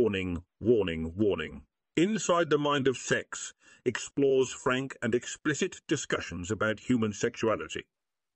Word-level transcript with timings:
Warning, 0.00 0.44
warning, 0.60 1.12
warning. 1.16 1.62
Inside 1.96 2.50
the 2.50 2.56
Mind 2.56 2.86
of 2.86 2.96
Sex 2.96 3.52
explores 3.84 4.52
frank 4.52 4.96
and 5.02 5.12
explicit 5.12 5.80
discussions 5.88 6.52
about 6.52 6.78
human 6.78 7.12
sexuality. 7.12 7.84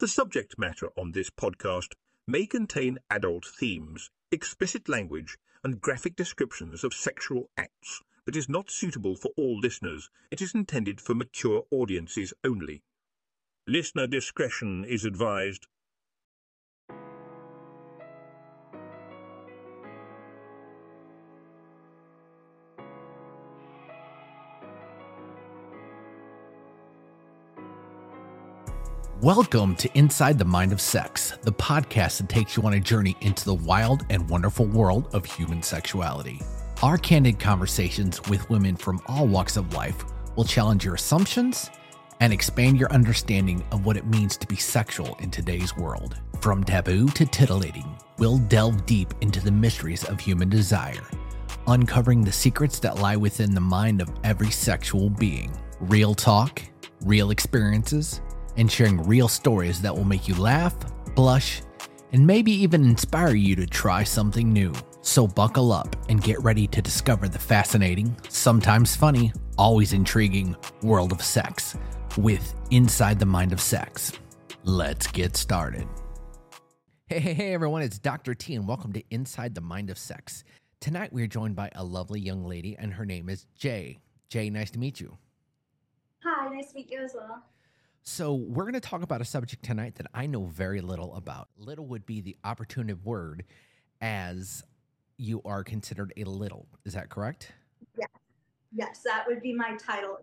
The 0.00 0.08
subject 0.08 0.58
matter 0.58 0.88
on 0.96 1.12
this 1.12 1.30
podcast 1.30 1.92
may 2.26 2.46
contain 2.46 2.98
adult 3.10 3.46
themes, 3.46 4.10
explicit 4.32 4.88
language, 4.88 5.38
and 5.62 5.80
graphic 5.80 6.16
descriptions 6.16 6.82
of 6.82 6.92
sexual 6.92 7.48
acts 7.56 8.02
that 8.26 8.34
is 8.34 8.48
not 8.48 8.68
suitable 8.68 9.14
for 9.14 9.30
all 9.36 9.60
listeners. 9.60 10.10
It 10.32 10.42
is 10.42 10.56
intended 10.56 11.00
for 11.00 11.14
mature 11.14 11.62
audiences 11.70 12.34
only. 12.42 12.82
Listener 13.68 14.08
discretion 14.08 14.84
is 14.84 15.04
advised. 15.04 15.68
Welcome 29.22 29.76
to 29.76 29.88
Inside 29.96 30.36
the 30.36 30.44
Mind 30.44 30.72
of 30.72 30.80
Sex, 30.80 31.34
the 31.42 31.52
podcast 31.52 32.18
that 32.18 32.28
takes 32.28 32.56
you 32.56 32.64
on 32.64 32.72
a 32.72 32.80
journey 32.80 33.16
into 33.20 33.44
the 33.44 33.54
wild 33.54 34.04
and 34.10 34.28
wonderful 34.28 34.66
world 34.66 35.14
of 35.14 35.24
human 35.24 35.62
sexuality. 35.62 36.40
Our 36.82 36.98
candid 36.98 37.38
conversations 37.38 38.20
with 38.28 38.50
women 38.50 38.74
from 38.74 39.00
all 39.06 39.28
walks 39.28 39.56
of 39.56 39.74
life 39.74 40.04
will 40.34 40.42
challenge 40.42 40.84
your 40.84 40.96
assumptions 40.96 41.70
and 42.18 42.32
expand 42.32 42.80
your 42.80 42.90
understanding 42.90 43.64
of 43.70 43.86
what 43.86 43.96
it 43.96 44.08
means 44.08 44.36
to 44.38 44.46
be 44.48 44.56
sexual 44.56 45.14
in 45.20 45.30
today's 45.30 45.76
world. 45.76 46.16
From 46.40 46.64
taboo 46.64 47.06
to 47.10 47.24
titillating, 47.24 47.96
we'll 48.18 48.38
delve 48.38 48.86
deep 48.86 49.14
into 49.20 49.38
the 49.38 49.52
mysteries 49.52 50.02
of 50.02 50.18
human 50.18 50.48
desire, 50.48 51.06
uncovering 51.68 52.24
the 52.24 52.32
secrets 52.32 52.80
that 52.80 52.98
lie 52.98 53.14
within 53.14 53.54
the 53.54 53.60
mind 53.60 54.02
of 54.02 54.10
every 54.24 54.50
sexual 54.50 55.10
being. 55.10 55.52
Real 55.78 56.12
talk, 56.12 56.60
real 57.04 57.30
experiences, 57.30 58.20
and 58.56 58.70
sharing 58.70 59.02
real 59.02 59.28
stories 59.28 59.80
that 59.82 59.94
will 59.94 60.04
make 60.04 60.28
you 60.28 60.34
laugh, 60.34 60.74
blush, 61.14 61.62
and 62.12 62.26
maybe 62.26 62.52
even 62.52 62.84
inspire 62.84 63.34
you 63.34 63.56
to 63.56 63.66
try 63.66 64.04
something 64.04 64.52
new. 64.52 64.72
So 65.00 65.26
buckle 65.26 65.72
up 65.72 65.96
and 66.08 66.22
get 66.22 66.40
ready 66.42 66.66
to 66.68 66.82
discover 66.82 67.28
the 67.28 67.38
fascinating, 67.38 68.16
sometimes 68.28 68.94
funny, 68.94 69.32
always 69.58 69.92
intriguing 69.92 70.56
world 70.82 71.12
of 71.12 71.22
sex 71.22 71.76
with 72.16 72.54
Inside 72.70 73.18
the 73.18 73.26
Mind 73.26 73.52
of 73.52 73.60
Sex. 73.60 74.12
Let's 74.64 75.06
get 75.06 75.36
started. 75.36 75.88
Hey, 77.06 77.18
hey, 77.20 77.34
hey, 77.34 77.52
everyone, 77.52 77.82
it's 77.82 77.98
Dr. 77.98 78.34
T, 78.34 78.54
and 78.54 78.66
welcome 78.66 78.92
to 78.92 79.02
Inside 79.10 79.54
the 79.54 79.60
Mind 79.60 79.90
of 79.90 79.98
Sex. 79.98 80.44
Tonight, 80.80 81.12
we 81.12 81.22
are 81.22 81.26
joined 81.26 81.56
by 81.56 81.70
a 81.74 81.84
lovely 81.84 82.20
young 82.20 82.44
lady, 82.44 82.76
and 82.78 82.94
her 82.94 83.04
name 83.04 83.28
is 83.28 83.46
Jae. 83.58 83.98
Jae, 84.30 84.50
nice 84.50 84.70
to 84.70 84.78
meet 84.78 85.00
you. 85.00 85.18
Hi, 86.24 86.48
nice 86.54 86.68
to 86.68 86.76
meet 86.76 86.90
you 86.90 87.00
as 87.00 87.12
well. 87.14 87.42
So, 88.04 88.34
we're 88.34 88.64
going 88.64 88.74
to 88.74 88.80
talk 88.80 89.02
about 89.02 89.20
a 89.20 89.24
subject 89.24 89.64
tonight 89.64 89.94
that 89.94 90.08
I 90.12 90.26
know 90.26 90.46
very 90.46 90.80
little 90.80 91.14
about. 91.14 91.48
Little 91.56 91.86
would 91.86 92.04
be 92.04 92.20
the 92.20 92.36
opportune 92.42 92.98
word, 93.04 93.44
as 94.00 94.64
you 95.18 95.40
are 95.44 95.62
considered 95.62 96.12
a 96.16 96.24
little. 96.24 96.66
Is 96.84 96.94
that 96.94 97.10
correct? 97.10 97.52
Yes. 97.96 98.08
Yes, 98.74 99.00
that 99.04 99.24
would 99.28 99.40
be 99.40 99.54
my 99.54 99.76
title. 99.76 100.18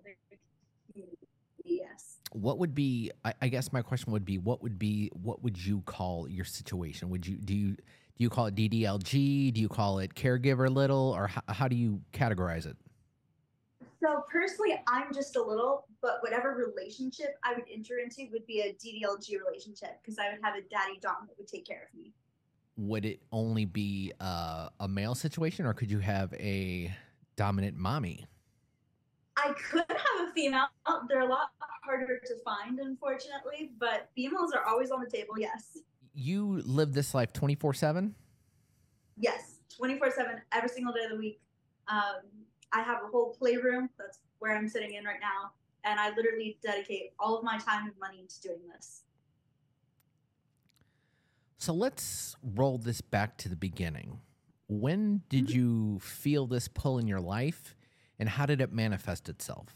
Yes. 1.63 2.17
What 2.33 2.57
would 2.57 2.75
be? 2.75 3.11
I, 3.23 3.33
I 3.43 3.47
guess 3.47 3.71
my 3.71 3.81
question 3.81 4.11
would 4.11 4.25
be, 4.25 4.37
what 4.37 4.61
would 4.61 4.77
be? 4.77 5.09
What 5.13 5.41
would 5.41 5.63
you 5.63 5.81
call 5.85 6.27
your 6.27 6.45
situation? 6.45 7.09
Would 7.09 7.25
you 7.25 7.37
do 7.37 7.55
you 7.55 7.75
do 7.75 8.23
you 8.23 8.29
call 8.29 8.47
it 8.47 8.55
DDLG? 8.55 9.53
Do 9.53 9.61
you 9.61 9.69
call 9.69 9.99
it 9.99 10.15
caregiver 10.15 10.69
little, 10.69 11.13
or 11.15 11.27
how, 11.27 11.41
how 11.47 11.67
do 11.69 11.77
you 11.77 12.01
categorize 12.11 12.65
it? 12.65 12.75
So 14.01 14.23
personally, 14.29 14.81
I'm 14.87 15.13
just 15.13 15.35
a 15.35 15.41
little, 15.41 15.85
but 16.01 16.19
whatever 16.21 16.55
relationship 16.55 17.37
I 17.43 17.53
would 17.53 17.65
enter 17.71 17.99
into 17.99 18.27
would 18.31 18.45
be 18.45 18.61
a 18.61 18.73
DDLG 18.73 19.37
relationship 19.45 19.99
because 20.01 20.17
I 20.17 20.29
would 20.31 20.39
have 20.43 20.55
a 20.55 20.61
daddy 20.69 20.99
dom 21.01 21.27
that 21.27 21.37
would 21.37 21.47
take 21.47 21.65
care 21.65 21.87
of 21.91 21.97
me. 21.97 22.13
Would 22.77 23.05
it 23.05 23.21
only 23.31 23.65
be 23.65 24.13
uh, 24.21 24.69
a 24.79 24.87
male 24.87 25.15
situation, 25.15 25.65
or 25.65 25.73
could 25.73 25.91
you 25.91 25.99
have 25.99 26.33
a 26.33 26.93
dominant 27.35 27.75
mommy? 27.75 28.25
I 29.35 29.53
could 29.53 29.85
have 29.89 30.29
a 30.29 30.31
female. 30.33 30.67
They're 31.09 31.21
a 31.21 31.27
lot 31.27 31.49
harder 31.83 32.21
to 32.25 32.35
find, 32.43 32.79
unfortunately, 32.79 33.71
but 33.79 34.09
females 34.15 34.53
are 34.53 34.63
always 34.65 34.91
on 34.91 35.01
the 35.01 35.09
table. 35.09 35.33
Yes. 35.37 35.77
You 36.13 36.61
live 36.65 36.93
this 36.93 37.13
life 37.13 37.33
twenty 37.33 37.55
four 37.55 37.73
seven. 37.73 38.15
Yes, 39.17 39.59
twenty 39.75 39.97
four 39.97 40.11
seven, 40.11 40.41
every 40.51 40.69
single 40.69 40.93
day 40.93 41.03
of 41.03 41.11
the 41.11 41.17
week. 41.17 41.41
Um, 41.89 42.21
I 42.71 42.81
have 42.81 43.03
a 43.03 43.07
whole 43.07 43.35
playroom. 43.37 43.89
That's 43.97 44.19
where 44.39 44.55
I'm 44.55 44.67
sitting 44.69 44.93
in 44.93 45.03
right 45.03 45.19
now. 45.21 45.51
And 45.83 45.99
I 45.99 46.09
literally 46.09 46.57
dedicate 46.61 47.13
all 47.19 47.37
of 47.37 47.43
my 47.43 47.57
time 47.57 47.85
and 47.85 47.93
money 47.99 48.25
to 48.27 48.41
doing 48.41 48.61
this. 48.73 49.03
So 51.57 51.73
let's 51.73 52.35
roll 52.55 52.77
this 52.77 53.01
back 53.01 53.37
to 53.39 53.49
the 53.49 53.55
beginning. 53.55 54.19
When 54.67 55.21
did 55.29 55.47
mm-hmm. 55.47 55.57
you 55.57 55.99
feel 55.99 56.47
this 56.47 56.67
pull 56.67 56.99
in 56.99 57.07
your 57.07 57.19
life 57.19 57.75
and 58.17 58.29
how 58.29 58.45
did 58.45 58.61
it 58.61 58.71
manifest 58.71 59.29
itself? 59.29 59.75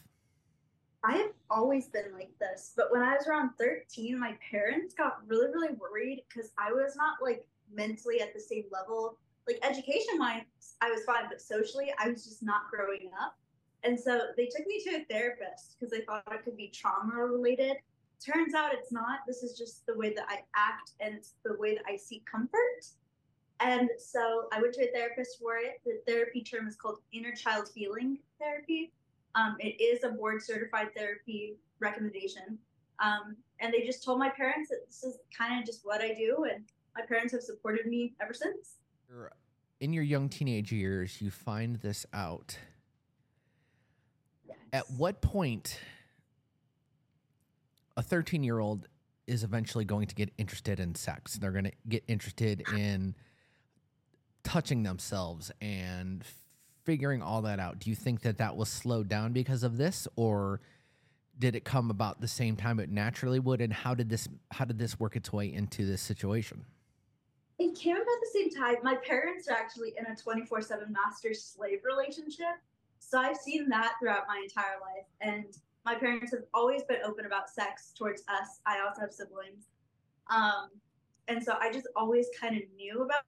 I 1.04 1.18
have 1.18 1.32
always 1.50 1.90
been 1.90 2.14
like 2.14 2.32
this, 2.40 2.74
but 2.78 2.92
when 2.92 3.02
I 3.02 3.16
was 3.16 3.28
around 3.28 3.52
13, 3.60 4.18
my 4.18 4.38
parents 4.50 4.94
got 4.94 5.20
really, 5.28 5.48
really 5.48 5.74
worried 5.74 6.24
because 6.30 6.52
I 6.58 6.72
was 6.72 6.96
not 6.96 7.18
like 7.22 7.46
mentally 7.74 8.22
at 8.22 8.34
the 8.34 8.40
same 8.40 8.66
level 8.72 9.18
like 9.48 9.60
education 9.64 10.20
wise, 10.20 10.42
I 10.82 10.90
was 10.90 11.04
fine, 11.04 11.26
but 11.30 11.42
socially, 11.42 11.94
I 12.00 12.10
was 12.10 12.24
just 12.24 12.44
not 12.44 12.70
growing 12.72 13.12
up. 13.22 13.36
And 13.84 14.00
so 14.00 14.22
they 14.38 14.46
took 14.46 14.66
me 14.66 14.82
to 14.86 15.02
a 15.02 15.06
therapist 15.10 15.76
because 15.78 15.92
they 15.92 16.02
thought 16.02 16.24
it 16.32 16.44
could 16.44 16.58
be 16.58 16.68
trauma 16.68 17.16
related. 17.16 17.78
Turns 18.24 18.54
out 18.54 18.74
it's 18.74 18.92
not. 18.92 19.20
This 19.28 19.44
is 19.44 19.58
just 19.58 19.86
the 19.86 19.98
way 19.98 20.14
that 20.14 20.26
I 20.30 20.40
act 20.56 20.92
and 21.02 21.16
it's 21.16 21.34
the 21.44 21.56
way 21.58 21.76
that 21.76 21.84
I 21.88 21.98
seek 21.98 22.26
comfort. 22.26 22.86
And 23.60 23.90
so 23.98 24.46
I 24.54 24.62
went 24.62 24.74
to 24.76 24.88
a 24.88 24.92
therapist 24.92 25.40
for 25.40 25.58
it. 25.58 25.82
The 25.86 26.02
therapy 26.08 26.42
term 26.42 26.68
is 26.68 26.76
called 26.76 27.00
inner 27.12 27.34
child 27.34 27.70
healing 27.74 28.20
therapy. 28.40 28.92
Um, 29.36 29.58
it 29.60 29.82
is 29.82 30.04
a 30.04 30.10
board 30.10 30.42
certified 30.42 30.90
therapy 30.96 31.58
recommendation. 31.80 32.58
Um, 33.04 33.36
and 33.60 33.74
they 33.74 33.82
just 33.82 34.04
told 34.04 34.20
my 34.20 34.30
parents 34.30 34.70
that 34.70 34.86
this 34.88 35.04
is 35.04 35.18
kind 35.38 35.60
of 35.60 35.66
just 35.66 35.82
what 35.84 36.02
I 36.02 36.14
do. 36.14 36.46
And 36.50 36.64
my 36.96 37.04
parents 37.06 37.34
have 37.34 37.42
supported 37.42 37.88
me 37.88 38.14
ever 38.22 38.34
since 38.34 38.78
in 39.84 39.92
your 39.92 40.04
young 40.04 40.30
teenage 40.30 40.72
years, 40.72 41.22
you 41.22 41.30
find 41.30 41.76
this 41.76 42.06
out. 42.14 42.58
At 44.74 44.90
what 44.90 45.22
point 45.22 45.80
a 47.96 48.02
13 48.02 48.44
year 48.44 48.58
old 48.58 48.88
is 49.28 49.44
eventually 49.44 49.86
going 49.86 50.08
to 50.08 50.16
get 50.16 50.32
interested 50.40 50.80
in 50.80 50.96
sex? 50.96 51.36
They're 51.36 51.52
going 51.52 51.66
to 51.66 51.72
get 51.88 52.04
interested 52.08 52.64
in 52.76 53.14
touching 54.44 54.82
themselves 54.82 55.52
and 55.62 56.24
figuring 56.84 57.22
all 57.22 57.44
that 57.44 57.60
out. 57.60 57.78
Do 57.78 57.92
you 57.92 57.96
think 57.96 58.22
that 58.22 58.40
that 58.40 58.58
was 58.58 58.68
slowed 58.68 59.08
down 59.08 59.32
because 59.32 59.62
of 59.62 59.78
this, 59.78 60.08
or 60.16 60.60
did 61.38 61.56
it 61.56 61.64
come 61.64 61.92
about 61.92 62.20
the 62.20 62.28
same 62.28 62.56
time 62.56 62.80
it 62.80 62.90
naturally 62.90 63.40
would? 63.40 63.62
And 63.62 63.72
how 63.72 63.94
did 63.94 64.10
this 64.10 64.28
how 64.52 64.66
did 64.66 64.80
this 64.80 65.00
work 65.00 65.16
its 65.16 65.32
way 65.32 65.54
into 65.54 65.86
this 65.86 66.02
situation? 66.02 66.66
it 67.60 67.76
came 67.76 67.96
about 67.96 68.06
the 68.06 68.30
same 68.34 68.50
time. 68.50 68.76
My 68.84 68.96
parents 68.96 69.48
are 69.48 69.54
actually 69.54 69.94
in 69.98 70.06
a 70.06 70.16
24 70.16 70.62
7 70.62 70.92
master 70.92 71.34
slave 71.34 71.80
relationship. 71.86 72.58
So 73.10 73.20
I've 73.20 73.38
seen 73.38 73.70
that 73.70 73.94
throughout 74.00 74.24
my 74.28 74.42
entire 74.44 74.80
life. 74.82 75.06
And 75.22 75.46
my 75.86 75.96
parents 75.96 76.32
have 76.32 76.44
always 76.54 76.84
been 76.84 77.00
open 77.06 77.26
about 77.26 77.50
sex 77.50 77.94
towards 77.98 78.24
us. 78.28 78.60
I 78.66 78.80
also 78.80 79.02
have 79.02 79.12
siblings. 79.12 79.68
Um, 80.30 80.70
and 81.28 81.44
so 81.44 81.56
I 81.60 81.72
just 81.72 81.88
always 81.96 82.28
kind 82.40 82.56
of 82.56 82.64
knew 82.76 83.04
about, 83.04 83.24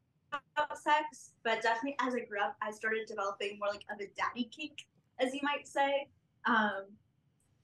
about 0.55 0.77
sex. 0.77 1.31
But 1.43 1.61
definitely 1.61 1.95
as 1.99 2.13
I 2.15 2.21
grew 2.21 2.41
up, 2.41 2.55
I 2.61 2.71
started 2.71 3.07
developing 3.07 3.59
more 3.59 3.69
like 3.69 3.83
of 3.91 3.99
a 3.99 4.09
daddy 4.17 4.49
kink, 4.55 4.85
as 5.19 5.33
you 5.33 5.41
might 5.43 5.67
say. 5.67 6.07
Um, 6.45 6.85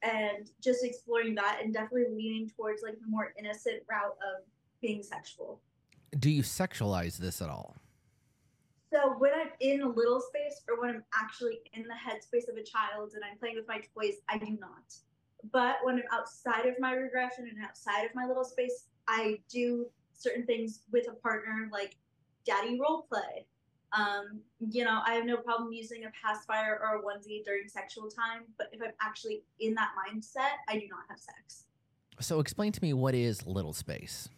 and 0.04 0.50
just 0.64 0.84
exploring 0.84 1.36
that 1.36 1.60
and 1.64 1.74
definitely 1.74 2.16
leaning 2.16 2.50
towards 2.50 2.82
like 2.82 3.00
the 3.00 3.08
more 3.08 3.34
innocent 3.38 3.84
route 3.88 4.18
of 4.22 4.44
being 4.82 5.04
sexual 5.04 5.62
do 6.18 6.30
you 6.30 6.44
sexualize 6.44 7.18
this 7.18 7.42
at 7.42 7.50
all? 7.50 7.76
So 8.92 9.16
when 9.18 9.32
I'm 9.34 9.52
in 9.62 9.82
a 9.82 9.88
little 9.88 10.20
space 10.20 10.62
or 10.68 10.80
when 10.82 10.90
I'm 10.90 11.04
actually 11.18 11.60
in 11.74 11.84
the 11.84 11.94
headspace 11.94 12.50
of 12.50 12.58
a 12.58 12.64
child 12.64 13.14
and 13.16 13.24
I'm 13.24 13.38
playing 13.38 13.56
with 13.56 13.68
my 13.68 13.80
toys, 13.96 14.16
I 14.28 14.38
do 14.38 14.58
not. 14.60 14.94
But 15.52 15.78
when 15.84 15.96
I'm 15.96 16.04
outside 16.12 16.66
of 16.66 16.76
my 16.80 16.94
regression 16.94 17.48
and 17.50 17.64
outside 17.64 18.04
of 18.04 18.14
my 18.14 18.26
little 18.26 18.44
space, 18.44 18.88
I 19.08 19.40
do 19.50 19.88
certain 20.14 20.46
things 20.46 20.82
with 20.92 21.08
a 21.10 21.14
partner 21.14 21.70
like 21.72 21.96
daddy 22.46 22.78
role 22.80 23.08
play. 23.10 23.46
Um, 23.94 24.42
you 24.60 24.84
know, 24.84 25.02
I 25.06 25.14
have 25.14 25.26
no 25.26 25.38
problem 25.38 25.72
using 25.72 26.04
a 26.06 26.12
pacifier 26.12 26.80
or 26.82 26.98
a 26.98 27.02
onesie 27.02 27.44
during 27.46 27.68
sexual 27.68 28.10
time, 28.10 28.44
but 28.58 28.68
if 28.74 28.82
I'm 28.82 28.92
actually 29.02 29.44
in 29.60 29.74
that 29.76 29.92
mindset, 29.98 30.60
I 30.68 30.78
do 30.78 30.88
not 30.90 31.02
have 31.10 31.20
sex. 31.20 31.66
So 32.20 32.40
explain 32.40 32.72
to 32.74 32.82
me 32.82 32.94
what 32.94 33.16
is 33.16 33.46
little 33.48 33.74
space? 33.74 34.30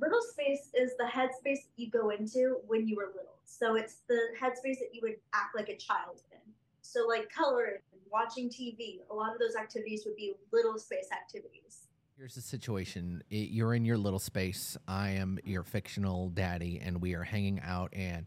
Little 0.00 0.20
space 0.22 0.70
is 0.74 0.96
the 0.98 1.04
headspace 1.04 1.66
you 1.76 1.90
go 1.90 2.10
into 2.10 2.58
when 2.66 2.86
you 2.86 2.96
were 2.96 3.06
little. 3.08 3.38
So 3.44 3.76
it's 3.76 4.02
the 4.08 4.18
headspace 4.40 4.78
that 4.78 4.90
you 4.92 5.00
would 5.02 5.16
act 5.32 5.56
like 5.56 5.68
a 5.68 5.76
child 5.76 6.22
in. 6.32 6.38
So 6.82 7.06
like 7.06 7.30
coloring, 7.30 7.78
watching 8.10 8.48
TV, 8.48 9.00
a 9.10 9.14
lot 9.14 9.32
of 9.32 9.38
those 9.38 9.56
activities 9.56 10.02
would 10.06 10.16
be 10.16 10.34
little 10.52 10.78
space 10.78 11.08
activities. 11.12 11.88
Here's 12.16 12.34
the 12.34 12.40
situation. 12.40 13.22
You're 13.28 13.74
in 13.74 13.84
your 13.84 13.96
little 13.96 14.18
space. 14.18 14.76
I 14.88 15.10
am 15.10 15.38
your 15.44 15.62
fictional 15.62 16.30
daddy, 16.30 16.80
and 16.84 17.00
we 17.00 17.14
are 17.14 17.22
hanging 17.22 17.60
out, 17.60 17.90
and 17.92 18.26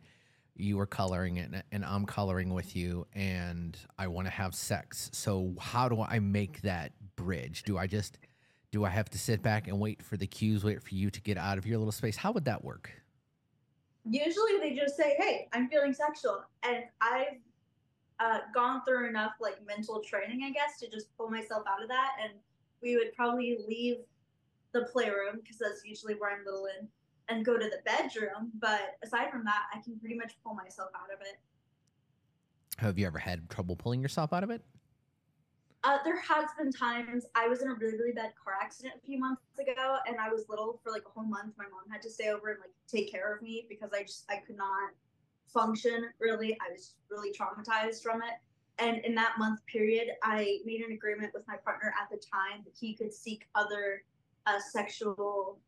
you 0.56 0.80
are 0.80 0.86
coloring 0.86 1.38
it, 1.38 1.52
and 1.72 1.84
I'm 1.84 2.06
coloring 2.06 2.54
with 2.54 2.74
you, 2.74 3.06
and 3.14 3.78
I 3.98 4.08
want 4.08 4.28
to 4.28 4.32
have 4.32 4.56
sex. 4.56 5.10
So, 5.12 5.56
how 5.60 5.90
do 5.90 6.02
I 6.02 6.20
make 6.20 6.62
that 6.62 6.94
bridge? 7.18 7.64
Do 7.64 7.78
I 7.78 7.88
just, 7.88 8.18
do 8.72 8.86
I 8.86 8.90
have 8.90 9.10
to 9.10 9.18
sit 9.18 9.42
back 9.42 9.68
and 9.68 9.80
wait 9.80 10.02
for 10.02 10.16
the 10.18 10.28
cues, 10.28 10.64
wait 10.64 10.82
for 10.82 10.96
you 10.96 11.10
to 11.10 11.22
get 11.22 11.38
out 11.38 11.58
of 11.58 11.66
your 11.66 11.78
little 11.78 11.92
space? 11.92 12.16
How 12.16 12.32
would 12.32 12.46
that 12.46 12.64
work? 12.64 12.92
Usually 14.10 14.58
they 14.60 14.74
just 14.74 14.96
say, 14.96 15.16
hey, 15.20 15.48
I'm 15.54 15.68
feeling 15.70 15.94
sexual. 15.94 16.44
And 16.64 16.86
I've 17.02 17.38
uh, 18.20 18.40
gone 18.54 18.82
through 18.88 19.10
enough 19.10 19.34
like 19.42 19.58
mental 19.68 20.02
training, 20.02 20.44
I 20.46 20.52
guess, 20.52 20.80
to 20.80 20.90
just 20.90 21.16
pull 21.18 21.30
myself 21.30 21.64
out 21.68 21.84
of 21.84 21.90
that. 21.90 22.14
And 22.24 22.34
we 22.82 22.96
would 22.96 23.14
probably 23.14 23.60
leave 23.68 23.98
the 24.74 24.84
playroom 24.84 25.40
because 25.42 25.58
that's 25.58 25.84
usually 25.86 26.14
where 26.16 26.32
I'm 26.32 26.46
little 26.46 26.68
in 26.80 26.88
and 27.28 27.46
go 27.46 27.58
to 27.58 27.66
the 27.66 27.80
bedroom. 27.86 28.52
But 28.60 28.98
aside 29.04 29.30
from 29.32 29.44
that, 29.44 29.64
I 29.76 29.82
can 29.82 30.00
pretty 30.00 30.16
much 30.16 30.38
pull 30.44 30.56
myself 30.56 30.90
out 30.96 31.14
of 31.14 31.20
it. 31.22 31.38
Have 32.78 32.98
you 32.98 33.06
ever 33.06 33.20
had 33.20 33.50
trouble 33.50 33.76
pulling 33.76 34.02
yourself 34.02 34.32
out 34.32 34.44
of 34.44 34.50
it? 34.50 34.64
Uh, 35.84 35.98
there 36.04 36.20
has 36.20 36.46
been 36.58 36.72
times 36.72 37.26
I 37.34 37.48
was 37.48 37.64
in 37.64 37.68
a 37.70 37.74
really 37.74 37.98
really 37.98 38.12
bad 38.12 38.34
car 38.42 38.54
accident 38.62 38.96
a 39.02 39.06
few 39.06 39.20
months 39.20 39.42
ago, 39.60 39.98
and 40.08 40.18
I 40.20 40.30
was 40.30 40.46
little 40.48 40.80
for 40.84 40.92
like 40.92 41.04
a 41.08 41.10
whole 41.10 41.26
month. 41.26 41.54
My 41.58 41.66
mom 41.66 41.90
had 41.90 42.02
to 42.04 42.10
stay 42.10 42.30
over 42.30 42.50
and 42.50 42.60
like 42.60 42.70
take 42.88 43.12
care 43.12 43.34
of 43.34 43.42
me 43.42 43.66
because 43.68 43.90
I 43.94 44.04
just 44.04 44.26
I 44.30 44.38
could 44.38 44.58
not 44.58 44.92
function 45.48 46.10
really. 46.20 46.54
I 46.62 46.72
was 46.72 46.94
really 47.10 47.34
traumatized 47.34 48.04
from 48.04 48.22
it. 48.22 48.36
And 48.80 49.04
in 49.06 49.14
that 49.16 49.34
month 49.38 49.60
period, 49.66 50.10
I 50.24 50.60
made 50.66 50.82
an 50.82 50.92
agreement 50.92 51.32
with 51.34 51.44
my 51.48 51.56
partner 51.58 51.94
at 52.02 52.10
the 52.10 52.18
time 52.18 52.64
that 52.64 52.74
he 52.80 52.94
could 52.94 53.14
seek 53.14 53.48
other 53.54 54.04
uh, 54.48 54.60
sexual 54.72 55.60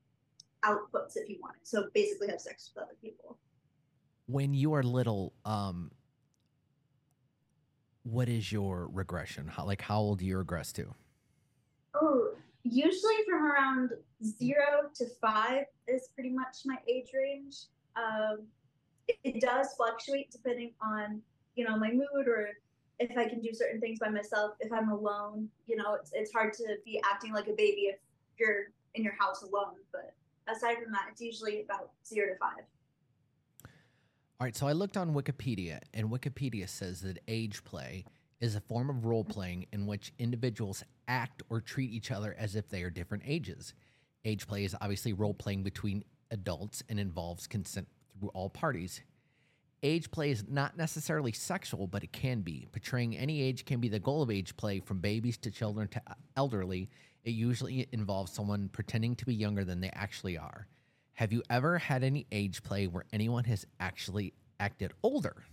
outputs 0.64 1.16
if 1.16 1.28
he 1.28 1.38
wanted. 1.42 1.60
So 1.64 1.88
basically, 1.94 2.28
have 2.30 2.42
sex 2.42 2.72
with 2.74 2.84
other 2.84 2.96
people. 3.02 3.38
When 4.28 4.54
you 4.54 4.74
are 4.74 4.84
little, 4.84 5.34
um, 5.46 5.92
what 8.04 8.30
is 8.30 8.52
your 8.52 8.88
regression? 8.92 9.48
How, 9.48 9.66
like, 9.66 9.82
how 9.82 10.00
old 10.00 10.20
do 10.20 10.26
you 10.26 10.38
regress 10.38 10.72
to? 10.74 10.94
Oh, 11.96 12.32
usually 12.64 13.16
from 13.30 13.46
around 13.46 13.92
zero 14.24 14.90
to 14.96 15.06
five 15.22 15.66
is 15.88 16.10
pretty 16.14 16.30
much 16.30 16.60
my 16.66 16.78
age 16.88 17.10
range. 17.14 17.66
Um, 17.96 18.44
it, 19.08 19.18
it 19.24 19.42
does 19.42 19.74
fluctuate 19.76 20.32
depending 20.32 20.72
on 20.82 21.22
you 21.56 21.66
know 21.66 21.78
my 21.78 21.92
mood 21.92 22.28
or 22.28 22.50
if 23.00 23.18
I 23.18 23.28
can 23.28 23.42
do 23.42 23.54
certain 23.54 23.80
things 23.80 24.00
by 24.00 24.10
myself. 24.10 24.54
If 24.60 24.72
I'm 24.72 24.90
alone, 24.90 25.50
you 25.68 25.76
know, 25.76 25.96
it's 25.96 26.12
it's 26.14 26.32
hard 26.32 26.54
to 26.54 26.78
be 26.86 27.02
acting 27.10 27.34
like 27.34 27.48
a 27.48 27.54
baby 27.54 27.92
if 27.94 27.98
you're 28.38 28.72
in 28.96 29.04
your 29.04 29.16
house 29.20 29.44
alone. 29.44 29.76
But 29.92 30.14
aside 30.48 30.78
from 30.82 30.92
that, 30.94 31.08
it's 31.12 31.22
usually 31.22 31.62
about 31.62 31.92
zero 32.06 32.34
to 32.34 32.40
five. 32.40 32.66
All 34.44 34.46
right, 34.46 34.58
so 34.58 34.68
I 34.68 34.74
looked 34.74 34.98
on 34.98 35.14
Wikipedia, 35.14 35.80
and 35.94 36.10
Wikipedia 36.10 36.68
says 36.68 37.00
that 37.00 37.18
age 37.30 37.64
play 37.64 38.04
is 38.42 38.56
a 38.56 38.60
form 38.60 38.90
of 38.90 39.06
role 39.06 39.24
playing 39.24 39.68
in 39.72 39.88
which 39.88 40.12
individuals 40.20 40.84
act 41.08 41.44
or 41.50 41.62
treat 41.62 41.92
each 41.92 42.12
other 42.12 42.36
as 42.38 42.58
if 42.58 42.68
they 42.68 42.84
are 42.84 42.90
different 42.90 43.24
ages. 43.26 43.74
Age 44.26 44.46
play 44.46 44.66
is 44.66 44.76
obviously 44.82 45.14
role 45.14 45.34
playing 45.34 45.64
between 45.64 46.04
adults 46.30 46.84
and 46.90 47.00
involves 47.00 47.48
consent 47.48 47.88
through 48.20 48.32
all 48.34 48.50
parties. 48.50 49.00
Age 49.82 50.12
play 50.12 50.30
is 50.30 50.44
not 50.50 50.76
necessarily 50.76 51.32
sexual, 51.32 51.88
but 51.88 52.04
it 52.04 52.12
can 52.12 52.42
be. 52.42 52.68
Portraying 52.70 53.16
any 53.16 53.42
age 53.42 53.64
can 53.64 53.80
be 53.80 53.88
the 53.88 53.98
goal 53.98 54.22
of 54.22 54.30
age 54.30 54.58
play, 54.58 54.82
from 54.82 55.00
babies 55.00 55.38
to 55.38 55.52
children 55.52 55.88
to 55.88 56.02
elderly. 56.36 56.90
It 57.24 57.32
usually 57.32 57.88
involves 57.94 58.34
someone 58.34 58.68
pretending 58.68 59.16
to 59.16 59.26
be 59.26 59.36
younger 59.36 59.64
than 59.64 59.80
they 59.80 59.92
actually 59.94 60.38
are. 60.38 60.68
Have 61.16 61.32
you 61.32 61.44
ever 61.50 61.78
had 61.78 62.04
any 62.04 62.26
age 62.32 62.64
play 62.64 62.88
where 62.88 63.06
anyone 63.14 63.44
has 63.44 63.68
actually 63.80 64.34
acted 64.60 64.94
older? 65.04 65.44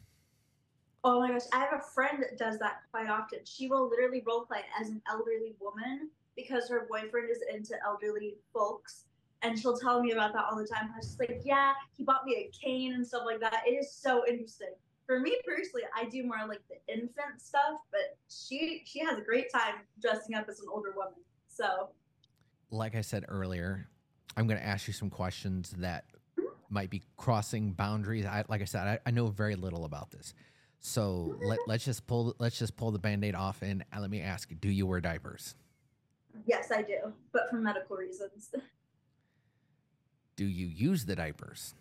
Oh 1.05 1.21
my 1.21 1.33
gosh, 1.33 1.43
I 1.53 1.61
have 1.61 1.75
a 1.75 1.83
friend 1.83 2.23
that 2.23 2.39
does 2.39 2.59
that 2.59 2.83
quite 2.91 3.09
often. 3.09 3.41
She 3.45 3.69
will 3.69 3.89
literally 3.89 4.23
role 4.27 4.47
play 4.47 4.63
as 4.81 4.89
an 4.89 5.03
elderly 5.09 5.55
woman 5.61 6.11
because 6.35 6.69
her 6.71 6.87
boyfriend 6.89 7.31
is 7.31 7.43
into 7.53 7.75
elderly 7.85 8.37
folks. 8.55 9.05
And 9.43 9.59
she'll 9.59 9.77
tell 9.77 10.03
me 10.03 10.13
about 10.13 10.33
that 10.35 10.45
all 10.51 10.57
the 10.57 10.67
time. 10.67 10.91
I 10.93 10.97
was 10.97 11.07
just 11.07 11.21
like, 11.21 11.43
yeah, 11.45 11.73
he 11.97 12.05
bought 12.05 12.25
me 12.25 12.37
a 12.37 12.51
cane 12.51 12.95
and 12.95 13.07
stuff 13.07 13.23
like 13.27 13.41
that. 13.41 13.63
It 13.67 13.73
is 13.73 13.93
so 13.93 14.27
interesting. 14.27 14.75
For 15.07 15.21
me 15.21 15.39
personally, 15.47 15.85
I 15.95 16.05
do 16.07 16.23
more 16.25 16.47
like 16.47 16.61
the 16.69 16.77
infant 16.93 17.41
stuff, 17.41 17.81
but 17.91 18.17
she 18.29 18.83
she 18.87 19.01
has 19.01 19.19
a 19.19 19.23
great 19.23 19.51
time 19.53 19.77
dressing 20.01 20.35
up 20.35 20.47
as 20.49 20.61
an 20.61 20.67
older 20.73 20.93
woman. 20.95 21.15
So, 21.49 21.89
like 22.71 22.95
I 22.95 23.01
said 23.01 23.25
earlier, 23.29 23.89
I'm 24.37 24.47
going 24.47 24.59
to 24.59 24.67
ask 24.67 24.87
you 24.87 24.93
some 24.93 25.11
questions 25.11 25.75
that 25.79 26.05
might 26.71 26.91
be 26.91 27.03
crossing 27.17 27.73
boundaries. 27.73 28.25
I, 28.25 28.45
like 28.49 28.63
I 28.63 28.65
said, 28.65 28.87
I, 28.87 28.99
I 29.07 29.11
know 29.11 29.27
very 29.27 29.57
little 29.57 29.85
about 29.85 30.11
this. 30.11 30.35
So 30.79 31.37
let, 31.43 31.59
let's 31.67 31.85
just 31.85 32.07
pull 32.07 32.35
let's 32.39 32.59
just 32.59 32.77
pull 32.77 32.91
the 32.91 32.99
band-aid 32.99 33.35
off 33.35 33.61
and 33.61 33.85
uh, 33.95 34.01
let 34.01 34.11
me 34.11 34.23
ask 34.23 34.51
you, 34.51 34.57
do 34.57 34.71
you 34.71 34.87
wear 34.87 35.01
diapers? 35.01 35.55
Yes, 36.47 36.71
I 36.73 36.83
do, 36.83 37.13
but 37.33 37.51
for 37.51 37.57
medical 37.57 37.97
reasons. 37.97 38.55
Do 40.37 40.47
you 40.47 40.67
use 40.67 41.05
the 41.05 41.15
diapers? 41.15 41.75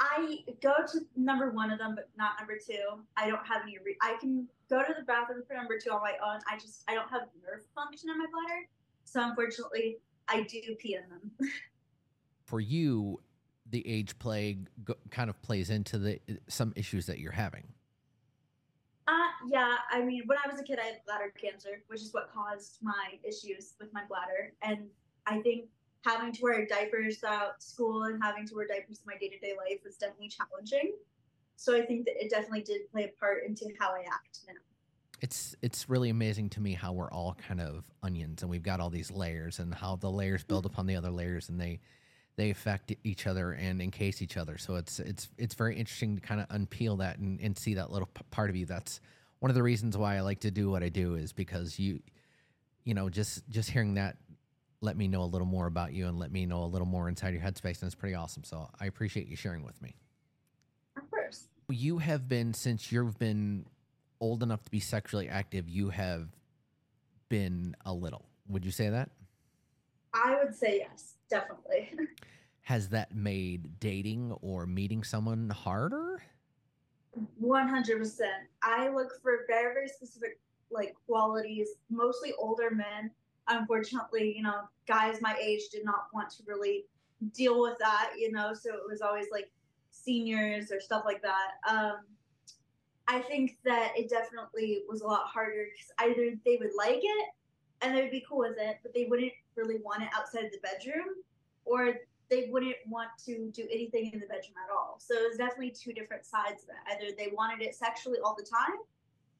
I 0.00 0.38
go 0.62 0.74
to 0.92 1.00
number 1.16 1.50
one 1.50 1.70
of 1.70 1.78
them, 1.78 1.94
but 1.94 2.08
not 2.16 2.32
number 2.38 2.58
two. 2.58 3.00
I 3.16 3.28
don't 3.28 3.46
have 3.46 3.62
any. 3.62 3.78
Re- 3.82 3.96
I 4.02 4.16
can 4.20 4.46
go 4.68 4.82
to 4.82 4.94
the 4.98 5.04
bathroom 5.04 5.42
for 5.46 5.54
number 5.54 5.78
two 5.78 5.90
on 5.90 6.02
my 6.02 6.14
own. 6.24 6.40
I 6.50 6.58
just 6.58 6.84
I 6.88 6.94
don't 6.94 7.08
have 7.08 7.22
nerve 7.42 7.64
function 7.74 8.10
in 8.10 8.18
my 8.18 8.26
bladder, 8.26 8.66
so 9.04 9.22
unfortunately, 9.22 9.98
I 10.30 10.42
do 10.42 10.60
pee 10.78 10.96
in 10.96 11.08
them. 11.08 11.30
For 12.44 12.60
you, 12.60 13.20
the 13.68 13.86
age 13.86 14.18
plague 14.18 14.68
go, 14.84 14.94
kind 15.10 15.30
of 15.30 15.40
plays 15.42 15.70
into 15.70 15.98
the 15.98 16.20
some 16.48 16.72
issues 16.76 17.06
that 17.06 17.18
you're 17.18 17.32
having. 17.32 17.64
Uh, 19.06 19.12
yeah. 19.48 19.76
I 19.90 20.02
mean, 20.02 20.22
when 20.26 20.38
I 20.44 20.50
was 20.50 20.60
a 20.60 20.64
kid, 20.64 20.78
I 20.80 20.86
had 20.86 21.00
bladder 21.06 21.32
cancer, 21.40 21.82
which 21.88 22.00
is 22.00 22.12
what 22.12 22.32
caused 22.32 22.78
my 22.82 23.18
issues 23.24 23.74
with 23.80 23.92
my 23.92 24.02
bladder, 24.08 24.52
and 24.62 24.86
I 25.26 25.40
think 25.40 25.66
having 26.04 26.32
to 26.32 26.42
wear 26.42 26.66
diapers 26.66 27.18
throughout 27.18 27.62
school 27.62 28.04
and 28.04 28.22
having 28.22 28.46
to 28.46 28.54
wear 28.54 28.66
diapers 28.66 29.00
in 29.00 29.04
my 29.06 29.18
day-to-day 29.18 29.54
life 29.56 29.80
was 29.84 29.96
definitely 29.96 30.28
challenging. 30.28 30.94
So 31.56 31.76
I 31.76 31.84
think 31.84 32.06
that 32.06 32.14
it 32.18 32.30
definitely 32.30 32.62
did 32.62 32.90
play 32.90 33.04
a 33.04 33.20
part 33.20 33.44
into 33.46 33.66
how 33.78 33.90
I 33.90 34.00
act 34.00 34.40
now. 34.46 34.54
It's 35.20 35.54
it's 35.62 35.88
really 35.88 36.10
amazing 36.10 36.50
to 36.50 36.60
me 36.60 36.72
how 36.72 36.92
we're 36.92 37.10
all 37.10 37.36
kind 37.46 37.60
of 37.60 37.84
onions 38.02 38.42
and 38.42 38.50
we've 38.50 38.62
got 38.62 38.80
all 38.80 38.90
these 38.90 39.10
layers 39.10 39.58
and 39.58 39.74
how 39.74 39.96
the 39.96 40.10
layers 40.10 40.42
build 40.42 40.66
upon 40.66 40.86
the 40.86 40.96
other 40.96 41.10
layers 41.10 41.48
and 41.48 41.60
they 41.60 41.80
they 42.36 42.50
affect 42.50 42.92
each 43.04 43.26
other 43.26 43.52
and 43.52 43.82
encase 43.82 44.22
each 44.22 44.36
other. 44.36 44.56
So 44.56 44.76
it's 44.76 44.98
it's 45.00 45.28
it's 45.36 45.54
very 45.54 45.76
interesting 45.76 46.16
to 46.16 46.22
kind 46.22 46.40
of 46.40 46.48
unpeel 46.48 46.98
that 46.98 47.18
and, 47.18 47.40
and 47.40 47.56
see 47.56 47.74
that 47.74 47.90
little 47.90 48.08
p- 48.14 48.22
part 48.30 48.50
of 48.50 48.56
you. 48.56 48.66
That's 48.66 49.00
one 49.40 49.50
of 49.50 49.54
the 49.54 49.62
reasons 49.62 49.96
why 49.96 50.16
I 50.16 50.20
like 50.20 50.40
to 50.40 50.50
do 50.50 50.70
what 50.70 50.82
I 50.82 50.88
do 50.88 51.14
is 51.14 51.32
because 51.32 51.78
you 51.78 52.00
you 52.84 52.94
know 52.94 53.10
just 53.10 53.48
just 53.50 53.70
hearing 53.70 53.94
that 53.94 54.16
let 54.80 54.96
me 54.96 55.08
know 55.08 55.22
a 55.22 55.24
little 55.24 55.46
more 55.46 55.66
about 55.66 55.92
you 55.92 56.06
and 56.06 56.18
let 56.18 56.32
me 56.32 56.46
know 56.46 56.64
a 56.64 56.66
little 56.66 56.86
more 56.86 57.08
inside 57.08 57.34
your 57.34 57.42
headspace. 57.42 57.82
And 57.82 57.84
it's 57.84 57.94
pretty 57.94 58.14
awesome. 58.14 58.44
So 58.44 58.68
I 58.80 58.86
appreciate 58.86 59.28
you 59.28 59.36
sharing 59.36 59.62
with 59.62 59.80
me. 59.82 59.94
Of 60.96 61.10
course. 61.10 61.48
You 61.68 61.98
have 61.98 62.28
been, 62.28 62.54
since 62.54 62.90
you've 62.90 63.18
been 63.18 63.66
old 64.20 64.42
enough 64.42 64.62
to 64.64 64.70
be 64.70 64.80
sexually 64.80 65.28
active, 65.28 65.68
you 65.68 65.90
have 65.90 66.28
been 67.28 67.74
a 67.84 67.92
little. 67.92 68.26
Would 68.48 68.64
you 68.64 68.70
say 68.70 68.88
that? 68.88 69.10
I 70.12 70.36
would 70.42 70.54
say 70.54 70.78
yes, 70.78 71.14
definitely. 71.28 71.90
Has 72.62 72.88
that 72.90 73.14
made 73.14 73.80
dating 73.80 74.32
or 74.42 74.66
meeting 74.66 75.02
someone 75.02 75.50
harder? 75.50 76.22
100%. 77.42 78.20
I 78.62 78.88
look 78.88 79.20
for 79.22 79.40
very, 79.48 79.74
very 79.74 79.88
specific 79.88 80.38
like 80.70 80.94
qualities, 81.06 81.68
mostly 81.90 82.32
older 82.38 82.70
men 82.70 83.10
unfortunately, 83.50 84.34
you 84.36 84.42
know, 84.42 84.62
guys 84.86 85.20
my 85.20 85.36
age 85.40 85.62
did 85.70 85.84
not 85.84 86.06
want 86.14 86.30
to 86.30 86.42
really 86.46 86.84
deal 87.34 87.60
with 87.60 87.78
that, 87.78 88.12
you 88.16 88.32
know, 88.32 88.54
so 88.54 88.70
it 88.70 88.82
was 88.88 89.02
always 89.02 89.26
like 89.30 89.50
seniors 89.90 90.72
or 90.72 90.80
stuff 90.80 91.02
like 91.04 91.22
that. 91.22 91.52
Um, 91.68 91.98
I 93.10 93.20
think 93.22 93.58
that 93.64 93.92
it 93.96 94.08
definitely 94.08 94.84
was 94.88 95.00
a 95.00 95.06
lot 95.06 95.26
harder 95.26 95.66
because 95.72 95.90
either 95.98 96.36
they 96.44 96.58
would 96.58 96.70
like 96.76 97.00
it 97.02 97.28
and 97.82 97.96
they 97.96 98.02
would 98.02 98.12
be 98.12 98.24
cool 98.28 98.38
with 98.38 98.56
it, 98.56 98.78
but 98.84 98.94
they 98.94 99.06
wouldn't 99.10 99.32
really 99.56 99.78
want 99.82 100.04
it 100.04 100.10
outside 100.16 100.44
of 100.44 100.52
the 100.52 100.58
bedroom, 100.62 101.16
or 101.64 101.94
they 102.30 102.48
wouldn't 102.52 102.76
want 102.86 103.08
to 103.26 103.50
do 103.50 103.66
anything 103.72 104.12
in 104.12 104.20
the 104.20 104.26
bedroom 104.26 104.54
at 104.64 104.72
all. 104.72 104.96
So 105.00 105.14
it 105.14 105.28
was 105.28 105.38
definitely 105.38 105.70
two 105.72 105.92
different 105.92 106.24
sides 106.24 106.62
of 106.62 106.68
it. 106.70 106.94
Either 106.94 107.16
they 107.18 107.34
wanted 107.34 107.66
it 107.66 107.74
sexually 107.74 108.18
all 108.24 108.36
the 108.38 108.46
time, 108.46 108.78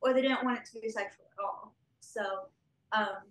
or 0.00 0.12
they 0.12 0.22
didn't 0.22 0.42
want 0.42 0.58
it 0.58 0.64
to 0.72 0.80
be 0.80 0.88
sexual 0.88 1.26
at 1.38 1.44
all. 1.44 1.72
So 2.00 2.48
um, 2.92 3.22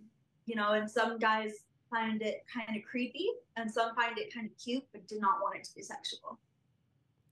you 0.45 0.55
know, 0.55 0.71
and 0.71 0.89
some 0.89 1.19
guys 1.19 1.65
find 1.89 2.21
it 2.21 2.45
kind 2.53 2.77
of 2.77 2.83
creepy 2.83 3.27
and 3.57 3.69
some 3.69 3.93
find 3.93 4.17
it 4.17 4.33
kind 4.33 4.49
of 4.49 4.57
cute 4.63 4.83
but 4.93 5.05
did 5.07 5.19
not 5.19 5.41
want 5.41 5.55
it 5.55 5.63
to 5.65 5.75
be 5.75 5.81
sexual. 5.81 6.39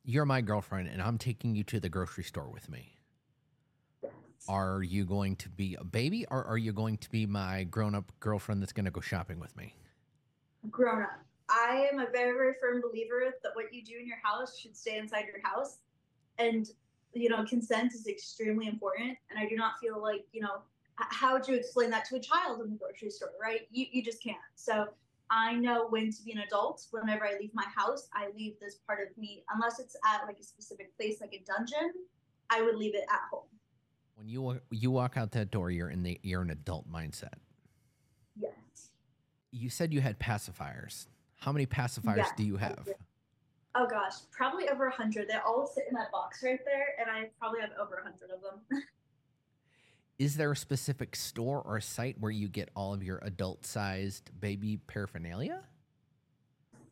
you're 0.03 0.25
my 0.25 0.41
girlfriend 0.41 0.89
and 0.89 1.01
I'm 1.01 1.17
taking 1.17 1.55
you 1.55 1.63
to 1.65 1.79
the 1.79 1.89
grocery 1.89 2.23
store 2.23 2.49
with 2.49 2.69
me. 2.69 2.96
Are 4.49 4.81
you 4.81 5.05
going 5.05 5.35
to 5.37 5.49
be 5.49 5.75
a 5.75 5.83
baby 5.83 6.25
or 6.31 6.45
are 6.45 6.57
you 6.57 6.71
going 6.71 6.97
to 6.99 7.09
be 7.09 7.25
my 7.25 7.63
grown 7.65 7.95
up 7.95 8.11
girlfriend 8.19 8.61
that's 8.61 8.73
going 8.73 8.85
to 8.85 8.91
go 8.91 9.01
shopping 9.01 9.39
with 9.39 9.55
me? 9.57 9.75
Grown 10.71 11.03
up. 11.03 11.19
I 11.49 11.87
am 11.91 11.99
a 11.99 12.07
very, 12.09 12.33
very 12.33 12.53
firm 12.59 12.81
believer 12.81 13.33
that 13.43 13.51
what 13.55 13.73
you 13.73 13.83
do 13.83 13.97
in 13.99 14.07
your 14.07 14.19
house 14.21 14.57
should 14.57 14.75
stay 14.75 14.97
inside 14.97 15.25
your 15.25 15.41
house. 15.43 15.77
And, 16.37 16.69
you 17.13 17.29
know, 17.29 17.43
consent 17.45 17.93
is 17.93 18.07
extremely 18.07 18.67
important. 18.67 19.17
And 19.29 19.39
I 19.39 19.47
do 19.47 19.55
not 19.55 19.79
feel 19.79 20.01
like, 20.01 20.25
you 20.33 20.41
know, 20.41 20.61
how 20.95 21.33
would 21.33 21.47
you 21.47 21.55
explain 21.55 21.89
that 21.91 22.05
to 22.05 22.15
a 22.15 22.19
child 22.19 22.61
in 22.61 22.69
the 22.69 22.75
grocery 22.75 23.09
store, 23.09 23.31
right? 23.41 23.61
You, 23.71 23.85
you 23.91 24.03
just 24.03 24.21
can't. 24.21 24.37
So 24.55 24.87
I 25.29 25.53
know 25.55 25.87
when 25.87 26.11
to 26.11 26.23
be 26.23 26.31
an 26.31 26.39
adult. 26.39 26.85
Whenever 26.91 27.25
I 27.25 27.37
leave 27.39 27.51
my 27.53 27.65
house, 27.75 28.07
I 28.13 28.29
leave 28.35 28.55
this 28.59 28.75
part 28.87 29.07
of 29.07 29.17
me, 29.17 29.43
unless 29.53 29.79
it's 29.79 29.95
at 30.05 30.25
like 30.25 30.39
a 30.39 30.43
specific 30.43 30.95
place, 30.97 31.21
like 31.21 31.33
a 31.33 31.43
dungeon, 31.45 31.93
I 32.49 32.61
would 32.61 32.75
leave 32.75 32.95
it 32.95 33.05
at 33.09 33.21
home. 33.31 33.43
When 34.17 34.27
you 34.27 34.59
you 34.71 34.89
walk 34.89 35.15
out 35.15 35.31
that 35.33 35.51
door, 35.51 35.69
you're 35.69 35.89
in 35.89 36.01
the 36.01 36.19
you're 36.23 36.41
an 36.41 36.49
adult 36.49 36.91
mindset. 36.91 37.35
Yes. 38.35 38.89
You 39.51 39.69
said 39.69 39.93
you 39.93 40.01
had 40.01 40.19
pacifiers. 40.19 41.05
How 41.35 41.51
many 41.51 41.67
pacifiers 41.67 42.17
Yes, 42.17 42.31
do 42.35 42.43
you 42.43 42.57
have? 42.57 42.89
Oh 43.75 43.85
gosh, 43.87 44.13
probably 44.31 44.69
over 44.69 44.87
a 44.87 44.91
hundred. 44.91 45.27
They 45.29 45.35
all 45.35 45.67
sit 45.67 45.85
in 45.87 45.93
that 45.93 46.11
box 46.11 46.41
right 46.43 46.59
there, 46.65 46.95
and 46.99 47.11
I 47.11 47.29
probably 47.39 47.61
have 47.61 47.69
over 47.79 47.97
a 47.97 48.03
hundred 48.03 48.31
of 48.31 48.41
them. 48.41 48.81
Is 50.17 50.35
there 50.35 50.51
a 50.51 50.55
specific 50.55 51.15
store 51.15 51.61
or 51.63 51.79
site 51.79 52.19
where 52.19 52.31
you 52.31 52.47
get 52.47 52.69
all 52.75 52.95
of 52.95 53.03
your 53.03 53.19
adult 53.19 53.67
sized 53.67 54.31
baby 54.39 54.77
paraphernalia? 54.87 55.61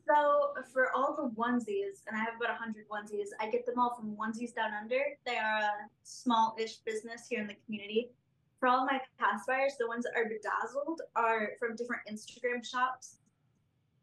So 0.08 0.54
for 0.72 0.92
all 0.96 1.16
the 1.16 1.30
onesies, 1.36 2.04
and 2.08 2.16
I 2.16 2.20
have 2.20 2.36
about 2.40 2.56
a 2.56 2.58
hundred 2.58 2.88
onesies, 2.90 3.30
I 3.40 3.50
get 3.50 3.66
them 3.66 3.80
all 3.80 3.96
from 3.96 4.16
Onesies 4.16 4.54
Down 4.54 4.72
Under. 4.80 5.02
They 5.26 5.38
are 5.38 5.60
a 5.60 5.72
small-ish 6.04 6.78
business 6.78 7.26
here 7.28 7.42
in 7.42 7.48
the 7.48 7.56
community. 7.66 8.12
For 8.60 8.68
all 8.68 8.86
my 8.86 9.02
pacifiers, 9.20 9.78
the 9.80 9.88
ones 9.88 10.06
that 10.06 10.14
are 10.16 10.30
bedazzled 10.30 11.02
are 11.16 11.52
from 11.60 11.76
different 11.76 12.04
Instagram 12.10 12.64
shops. 12.64 13.18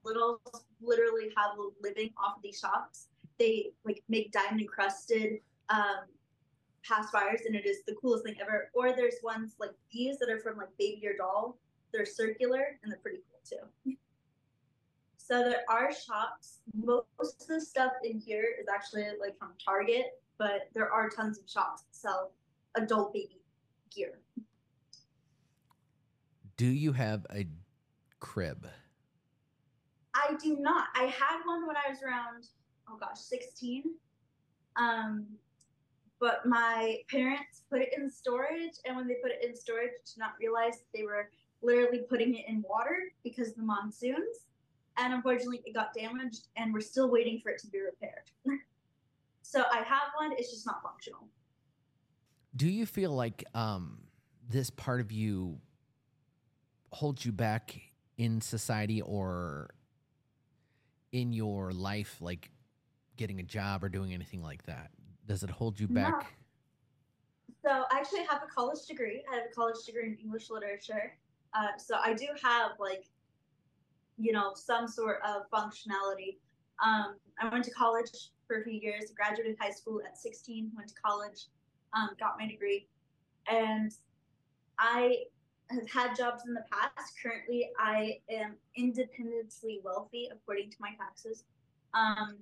Little 0.04 0.40
literally 0.80 1.30
have 1.36 1.56
a 1.58 1.68
living 1.80 2.10
off 2.16 2.36
of 2.36 2.42
these 2.42 2.58
shops. 2.58 3.06
They 3.38 3.70
like 3.84 4.02
make 4.08 4.32
diamond 4.32 4.60
encrusted 4.60 5.38
um, 5.68 6.06
pacifiers, 6.84 7.46
and 7.46 7.54
it 7.54 7.64
is 7.64 7.78
the 7.86 7.94
coolest 7.94 8.24
thing 8.24 8.34
ever. 8.40 8.70
Or 8.74 8.92
there's 8.92 9.16
ones 9.22 9.54
like 9.60 9.70
these 9.92 10.18
that 10.18 10.28
are 10.28 10.40
from 10.40 10.58
like 10.58 10.68
Baby 10.78 11.06
or 11.06 11.16
Doll. 11.16 11.56
They're 11.92 12.04
circular 12.04 12.78
and 12.82 12.90
they're 12.90 12.98
pretty 12.98 13.18
cool 13.30 13.58
too. 13.84 13.96
So 15.32 15.42
there 15.42 15.64
are 15.66 15.90
shops. 15.90 16.58
Most 16.74 17.40
of 17.40 17.48
the 17.48 17.58
stuff 17.58 17.92
in 18.04 18.18
here 18.18 18.44
is 18.60 18.66
actually 18.68 19.06
like 19.18 19.38
from 19.38 19.52
Target, 19.64 20.20
but 20.36 20.68
there 20.74 20.92
are 20.92 21.08
tons 21.08 21.38
of 21.38 21.48
shops 21.48 21.84
that 21.84 21.96
sell 21.96 22.32
adult 22.74 23.14
baby 23.14 23.40
gear. 23.90 24.18
Do 26.58 26.66
you 26.66 26.92
have 26.92 27.24
a 27.34 27.46
crib? 28.20 28.68
I 30.14 30.34
do 30.34 30.58
not. 30.60 30.88
I 30.94 31.04
had 31.04 31.40
one 31.46 31.66
when 31.66 31.76
I 31.76 31.88
was 31.88 32.02
around 32.02 32.48
oh 32.90 32.98
gosh, 33.00 33.18
16. 33.18 33.84
Um 34.76 35.24
but 36.20 36.44
my 36.44 36.98
parents 37.10 37.62
put 37.70 37.80
it 37.80 37.94
in 37.96 38.10
storage 38.10 38.74
and 38.84 38.98
when 38.98 39.08
they 39.08 39.14
put 39.22 39.30
it 39.30 39.42
in 39.42 39.56
storage 39.56 39.92
did 40.04 40.18
not 40.18 40.34
realize 40.38 40.82
they 40.94 41.04
were 41.04 41.30
literally 41.62 42.00
putting 42.00 42.34
it 42.34 42.44
in 42.48 42.62
water 42.68 42.98
because 43.24 43.48
of 43.48 43.56
the 43.56 43.62
monsoons. 43.62 44.44
And 44.98 45.12
unfortunately 45.14 45.62
it 45.64 45.74
got 45.74 45.94
damaged 45.94 46.48
and 46.56 46.72
we're 46.72 46.80
still 46.80 47.10
waiting 47.10 47.40
for 47.40 47.50
it 47.50 47.58
to 47.60 47.66
be 47.68 47.80
repaired. 47.80 48.30
so 49.42 49.64
I 49.72 49.78
have 49.78 50.12
one, 50.18 50.32
it's 50.36 50.50
just 50.50 50.66
not 50.66 50.82
functional. 50.82 51.28
Do 52.54 52.68
you 52.68 52.84
feel 52.84 53.12
like 53.12 53.44
um, 53.54 53.98
this 54.48 54.68
part 54.70 55.00
of 55.00 55.10
you 55.10 55.58
holds 56.92 57.24
you 57.24 57.32
back 57.32 57.80
in 58.18 58.40
society 58.40 59.00
or 59.00 59.70
in 61.12 61.32
your 61.32 61.72
life, 61.72 62.18
like 62.20 62.50
getting 63.16 63.40
a 63.40 63.42
job 63.42 63.82
or 63.82 63.88
doing 63.88 64.12
anything 64.12 64.42
like 64.42 64.64
that? 64.64 64.90
Does 65.26 65.42
it 65.42 65.50
hold 65.50 65.80
you 65.80 65.86
No. 65.88 66.02
back? 66.02 66.34
So 67.64 67.84
I 67.90 67.98
actually 67.98 68.24
have 68.24 68.42
a 68.42 68.46
college 68.52 68.86
degree. 68.88 69.22
I 69.30 69.36
have 69.36 69.44
a 69.50 69.54
college 69.54 69.76
degree 69.86 70.06
in 70.08 70.16
English 70.16 70.50
literature. 70.50 71.16
Uh, 71.54 71.76
so 71.76 71.96
I 72.02 72.12
do 72.12 72.26
have 72.42 72.72
like, 72.78 73.04
you 74.18 74.32
know, 74.32 74.52
some 74.54 74.86
sort 74.86 75.20
of 75.26 75.50
functionality. 75.50 76.36
Um, 76.84 77.16
I 77.40 77.48
went 77.50 77.64
to 77.64 77.70
college 77.70 78.10
for 78.46 78.60
a 78.60 78.64
few 78.64 78.72
years, 78.72 79.12
graduated 79.16 79.56
high 79.60 79.70
school 79.70 80.00
at 80.06 80.18
16, 80.18 80.70
went 80.76 80.88
to 80.88 80.94
college, 81.04 81.46
um, 81.94 82.10
got 82.18 82.36
my 82.38 82.46
degree, 82.46 82.88
and 83.48 83.92
I 84.78 85.24
have 85.70 85.88
had 85.88 86.16
jobs 86.16 86.42
in 86.46 86.54
the 86.54 86.64
past. 86.70 87.14
Currently, 87.22 87.70
I 87.78 88.18
am 88.30 88.56
independently 88.76 89.80
wealthy 89.82 90.28
according 90.32 90.70
to 90.70 90.76
my 90.80 90.90
taxes. 90.98 91.44
Um, 91.94 92.36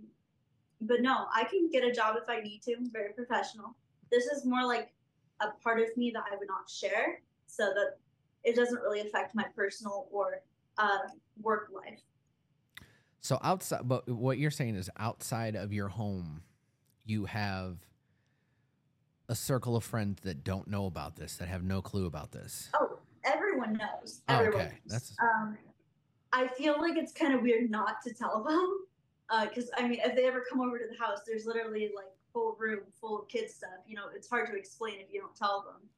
but 0.81 1.03
no, 1.03 1.27
I 1.35 1.45
can 1.45 1.69
get 1.71 1.85
a 1.85 1.93
job 1.93 2.17
if 2.21 2.29
I 2.29 2.41
need 2.41 2.63
to. 2.63 2.75
I'm 2.75 2.91
very 2.91 3.13
professional. 3.13 3.77
This 4.11 4.25
is 4.27 4.45
more 4.45 4.65
like 4.65 4.93
a 5.41 5.49
part 5.63 5.81
of 5.81 5.97
me 5.97 6.11
that 6.13 6.25
I 6.31 6.37
would 6.37 6.49
not 6.49 6.69
share, 6.69 7.21
so 7.47 7.67
that 7.75 7.99
it 8.45 8.57
doesn't 8.57 8.81
really 8.81 9.01
affect 9.01 9.35
my 9.35 9.45
personal 9.55 10.09
or 10.11 10.43
uh, 10.81 10.99
work 11.43 11.69
life. 11.73 12.01
So 13.21 13.39
outside, 13.43 13.83
but 13.87 14.09
what 14.09 14.39
you're 14.39 14.51
saying 14.51 14.77
is 14.77 14.89
outside 14.99 15.55
of 15.55 15.73
your 15.73 15.89
home, 15.89 16.43
you 17.05 17.27
have 17.27 17.77
a 19.29 19.35
circle 19.35 19.77
of 19.77 19.85
friends 19.85 20.21
that 20.23 20.43
don't 20.43 20.67
know 20.69 20.87
about 20.87 21.17
this, 21.17 21.37
that 21.37 21.49
have 21.49 21.63
no 21.63 21.83
clue 21.83 22.07
about 22.07 22.33
this. 22.33 22.71
Oh, 22.75 22.99
everyone 23.25 23.75
knows. 23.75 24.23
Oh, 24.29 24.35
Everyone 24.37 24.61
okay. 24.63 24.79
knows. 24.87 25.13
That's- 25.13 25.17
Um, 25.23 25.59
I 26.33 26.47
feel 26.49 26.81
like 26.81 26.97
it's 26.97 27.13
kind 27.13 27.35
of 27.35 27.43
weird 27.43 27.71
not 27.71 28.01
to 28.07 28.15
tell 28.15 28.43
them, 28.43 29.49
because 29.49 29.71
I 29.77 29.87
mean, 29.87 30.01
if 30.05 30.17
they 30.17 30.27
ever 30.27 30.45
come 30.49 30.61
over 30.61 30.79
to 30.79 30.87
the 30.87 30.97
house, 30.99 31.19
there's 31.27 31.45
literally 31.45 31.91
like 31.95 32.07
full 32.33 32.57
room 32.59 32.81
full 33.01 33.21
of 33.21 33.29
kids 33.29 33.55
stuff. 33.55 33.71
You 33.87 33.97
know, 33.97 34.05
it's 34.15 34.29
hard 34.29 34.49
to 34.51 34.57
explain 34.57 35.01
if 35.01 35.13
you 35.13 35.21
don't 35.21 35.35
tell 35.37 35.63
them. 35.63 35.89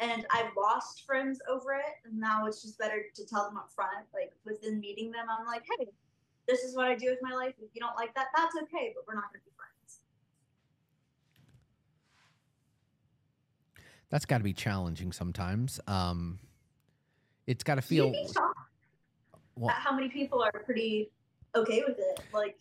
And 0.00 0.26
I've 0.30 0.50
lost 0.56 1.04
friends 1.04 1.40
over 1.50 1.72
it, 1.72 1.96
and 2.04 2.18
now 2.18 2.46
it's 2.46 2.62
just 2.62 2.78
better 2.78 3.02
to 3.14 3.26
tell 3.26 3.44
them 3.44 3.56
up 3.56 3.70
front. 3.74 4.06
Like 4.14 4.32
within 4.44 4.78
meeting 4.78 5.10
them, 5.10 5.26
I'm 5.28 5.46
like, 5.46 5.64
hey, 5.78 5.88
this 6.46 6.60
is 6.60 6.76
what 6.76 6.86
I 6.86 6.94
do 6.94 7.06
with 7.06 7.18
my 7.20 7.34
life. 7.34 7.54
If 7.60 7.70
you 7.74 7.80
don't 7.80 7.96
like 7.96 8.14
that, 8.14 8.28
that's 8.34 8.54
okay, 8.62 8.92
but 8.94 9.04
we're 9.06 9.14
not 9.14 9.32
going 9.32 9.40
to 9.40 9.44
be 9.44 9.52
friends. 9.56 10.00
That's 14.08 14.24
got 14.24 14.38
to 14.38 14.44
be 14.44 14.54
challenging 14.54 15.12
sometimes. 15.12 15.80
Um, 15.86 16.38
it's 17.46 17.64
got 17.64 17.74
to 17.74 17.82
feel 17.82 18.14
well. 19.56 19.74
how 19.76 19.94
many 19.94 20.08
people 20.08 20.42
are 20.42 20.52
pretty 20.64 21.10
okay 21.54 21.82
with 21.86 21.98
it. 21.98 22.20
Like, 22.32 22.58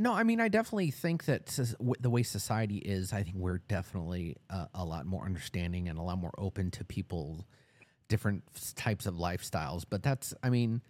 No, 0.00 0.14
I 0.14 0.22
mean, 0.22 0.40
I 0.40 0.46
definitely 0.46 0.92
think 0.92 1.24
that 1.24 1.46
the 2.00 2.08
way 2.08 2.22
society 2.22 2.76
is, 2.76 3.12
I 3.12 3.24
think 3.24 3.34
we're 3.34 3.58
definitely 3.58 4.36
uh, 4.48 4.66
a 4.72 4.84
lot 4.84 5.06
more 5.06 5.24
understanding 5.24 5.88
and 5.88 5.98
a 5.98 6.02
lot 6.02 6.18
more 6.18 6.30
open 6.38 6.70
to 6.72 6.84
people, 6.84 7.44
different 8.06 8.44
types 8.76 9.06
of 9.06 9.14
lifestyles. 9.14 9.84
But 9.88 10.04
that's, 10.04 10.32
I 10.40 10.50
mean, 10.50 10.82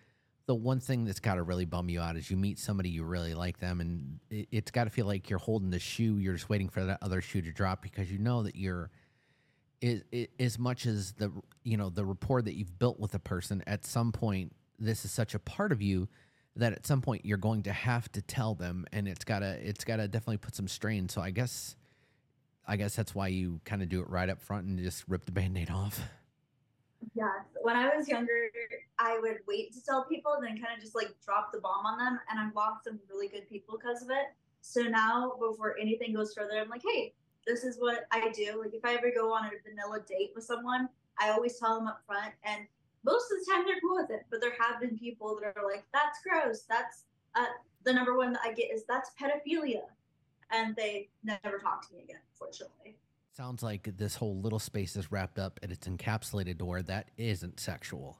the 0.45 0.55
one 0.55 0.79
thing 0.79 1.07
that's 1.07 1.21
got 1.21 1.37
to 1.37 1.43
really 1.43 1.65
bum 1.65 1.88
you 1.88 2.03
out 2.03 2.17
is 2.17 2.31
you 2.31 2.37
meet 2.37 2.59
somebody 2.59 2.91
you 2.91 3.03
really 3.03 3.33
like 3.33 3.59
them, 3.61 3.81
and 3.81 4.21
it, 4.31 4.49
it's 4.50 4.71
got 4.71 4.85
to 4.85 4.91
feel 4.91 5.07
like 5.07 5.31
you're 5.31 5.38
holding 5.38 5.71
the 5.71 5.79
shoe. 5.79 6.19
You're 6.19 6.35
just 6.35 6.50
waiting 6.50 6.69
for 6.69 6.85
that 6.85 6.99
other 7.00 7.23
shoe 7.23 7.41
to 7.41 7.50
drop 7.50 7.81
because 7.81 8.12
you 8.12 8.19
know 8.19 8.43
that 8.43 8.57
you're. 8.57 8.91
Is, 9.81 10.03
as 10.41 10.59
much 10.59 10.87
as 10.87 11.12
the 11.12 11.31
you 11.62 11.77
know 11.77 11.88
the 11.88 12.05
rapport 12.05 12.43
that 12.43 12.55
you've 12.57 12.81
built 12.81 12.99
with 12.99 13.15
a 13.15 13.21
person 13.21 13.62
at 13.69 13.87
some 13.87 14.11
point 14.11 14.53
this 14.77 15.05
is 15.05 15.12
such 15.12 15.37
a 15.37 15.38
part 15.38 15.71
of 15.71 15.81
you 15.81 16.09
that 16.59 16.73
at 16.73 16.87
some 16.87 17.00
point 17.00 17.25
you're 17.25 17.38
going 17.38 17.62
to 17.62 17.73
have 17.73 18.11
to 18.12 18.23
tell 18.23 18.55
them 18.55 18.85
and 18.93 19.09
it's 19.09 19.25
gotta 19.25 19.59
it's 19.67 19.85
gotta 19.85 20.07
definitely 20.07 20.37
put 20.37 20.55
some 20.55 20.69
strain 20.69 21.09
so 21.09 21.21
i 21.21 21.31
guess 21.31 21.77
i 22.67 22.77
guess 22.77 22.95
that's 22.95 23.15
why 23.15 23.29
you 23.29 23.61
kind 23.65 23.83
of 23.83 23.88
do 23.88 24.00
it 24.00 24.09
right 24.11 24.29
up 24.29 24.41
front 24.41 24.67
and 24.67 24.79
just 24.79 25.05
rip 25.09 25.25
the 25.25 25.33
band-aid 25.33 25.71
off 25.71 26.00
Yes. 27.15 27.31
When 27.62 27.77
I 27.77 27.95
was 27.97 28.09
younger, 28.09 28.50
I 28.99 29.19
would 29.21 29.38
wait 29.47 29.73
to 29.75 29.85
tell 29.85 30.05
people 30.05 30.33
and 30.35 30.45
then 30.45 30.55
kind 30.62 30.77
of 30.77 30.81
just 30.81 30.95
like 30.95 31.15
drop 31.25 31.53
the 31.53 31.61
bomb 31.61 31.87
on 31.87 31.99
them. 31.99 32.19
And 32.31 32.41
I've 32.41 32.55
lost 32.55 32.85
some 32.85 32.99
really 33.09 33.29
good 33.29 33.49
people 33.49 33.79
because 33.79 34.03
of 34.03 34.11
it. 34.11 34.35
So 34.61 34.83
now, 34.83 35.35
before 35.38 35.77
anything 35.81 36.15
goes 36.15 36.35
further, 36.35 36.59
I'm 36.59 36.69
like, 36.69 36.83
hey, 36.87 37.15
this 37.47 37.65
is 37.65 37.77
what 37.79 38.07
I 38.11 38.31
do. 38.31 38.61
Like, 38.61 38.75
if 38.75 38.85
I 38.85 38.95
ever 38.95 39.12
go 39.15 39.33
on 39.33 39.47
a 39.47 39.50
vanilla 39.67 40.00
date 40.07 40.33
with 40.35 40.45
someone, 40.45 40.88
I 41.19 41.31
always 41.31 41.59
tell 41.59 41.77
them 41.77 41.87
up 41.87 42.03
front. 42.07 42.33
And 42.45 42.67
most 43.05 43.26
of 43.33 43.38
the 43.38 43.52
time, 43.52 43.64
they're 43.67 43.81
cool 43.81 43.97
with 43.97 44.11
it. 44.11 44.26
But 44.31 44.40
there 44.40 44.55
have 44.59 44.81
been 44.81 44.99
people 44.99 45.38
that 45.40 45.57
are 45.57 45.64
like, 45.64 45.85
that's 45.93 46.21
gross. 46.23 46.62
That's 46.69 47.05
uh, 47.35 47.47
the 47.85 47.93
number 47.93 48.17
one 48.17 48.33
that 48.33 48.43
I 48.45 48.52
get 48.52 48.73
is 48.73 48.85
that's 48.88 49.11
pedophilia. 49.21 49.83
And 50.50 50.75
they 50.76 51.09
never 51.23 51.59
talk 51.59 51.87
to 51.88 51.95
me 51.95 52.02
again, 52.05 52.21
fortunately. 52.38 52.97
sounds 53.37 53.62
like 53.62 53.97
this 53.97 54.14
whole 54.14 54.40
little 54.40 54.59
space 54.59 54.97
is 54.97 55.12
wrapped 55.12 55.38
up 55.38 55.61
and 55.62 55.71
it's 55.71 55.87
encapsulated 55.87 56.59
to 56.59 56.64
where 56.64 56.83
that 56.83 57.11
isn't 57.17 57.61
sexual 57.61 58.19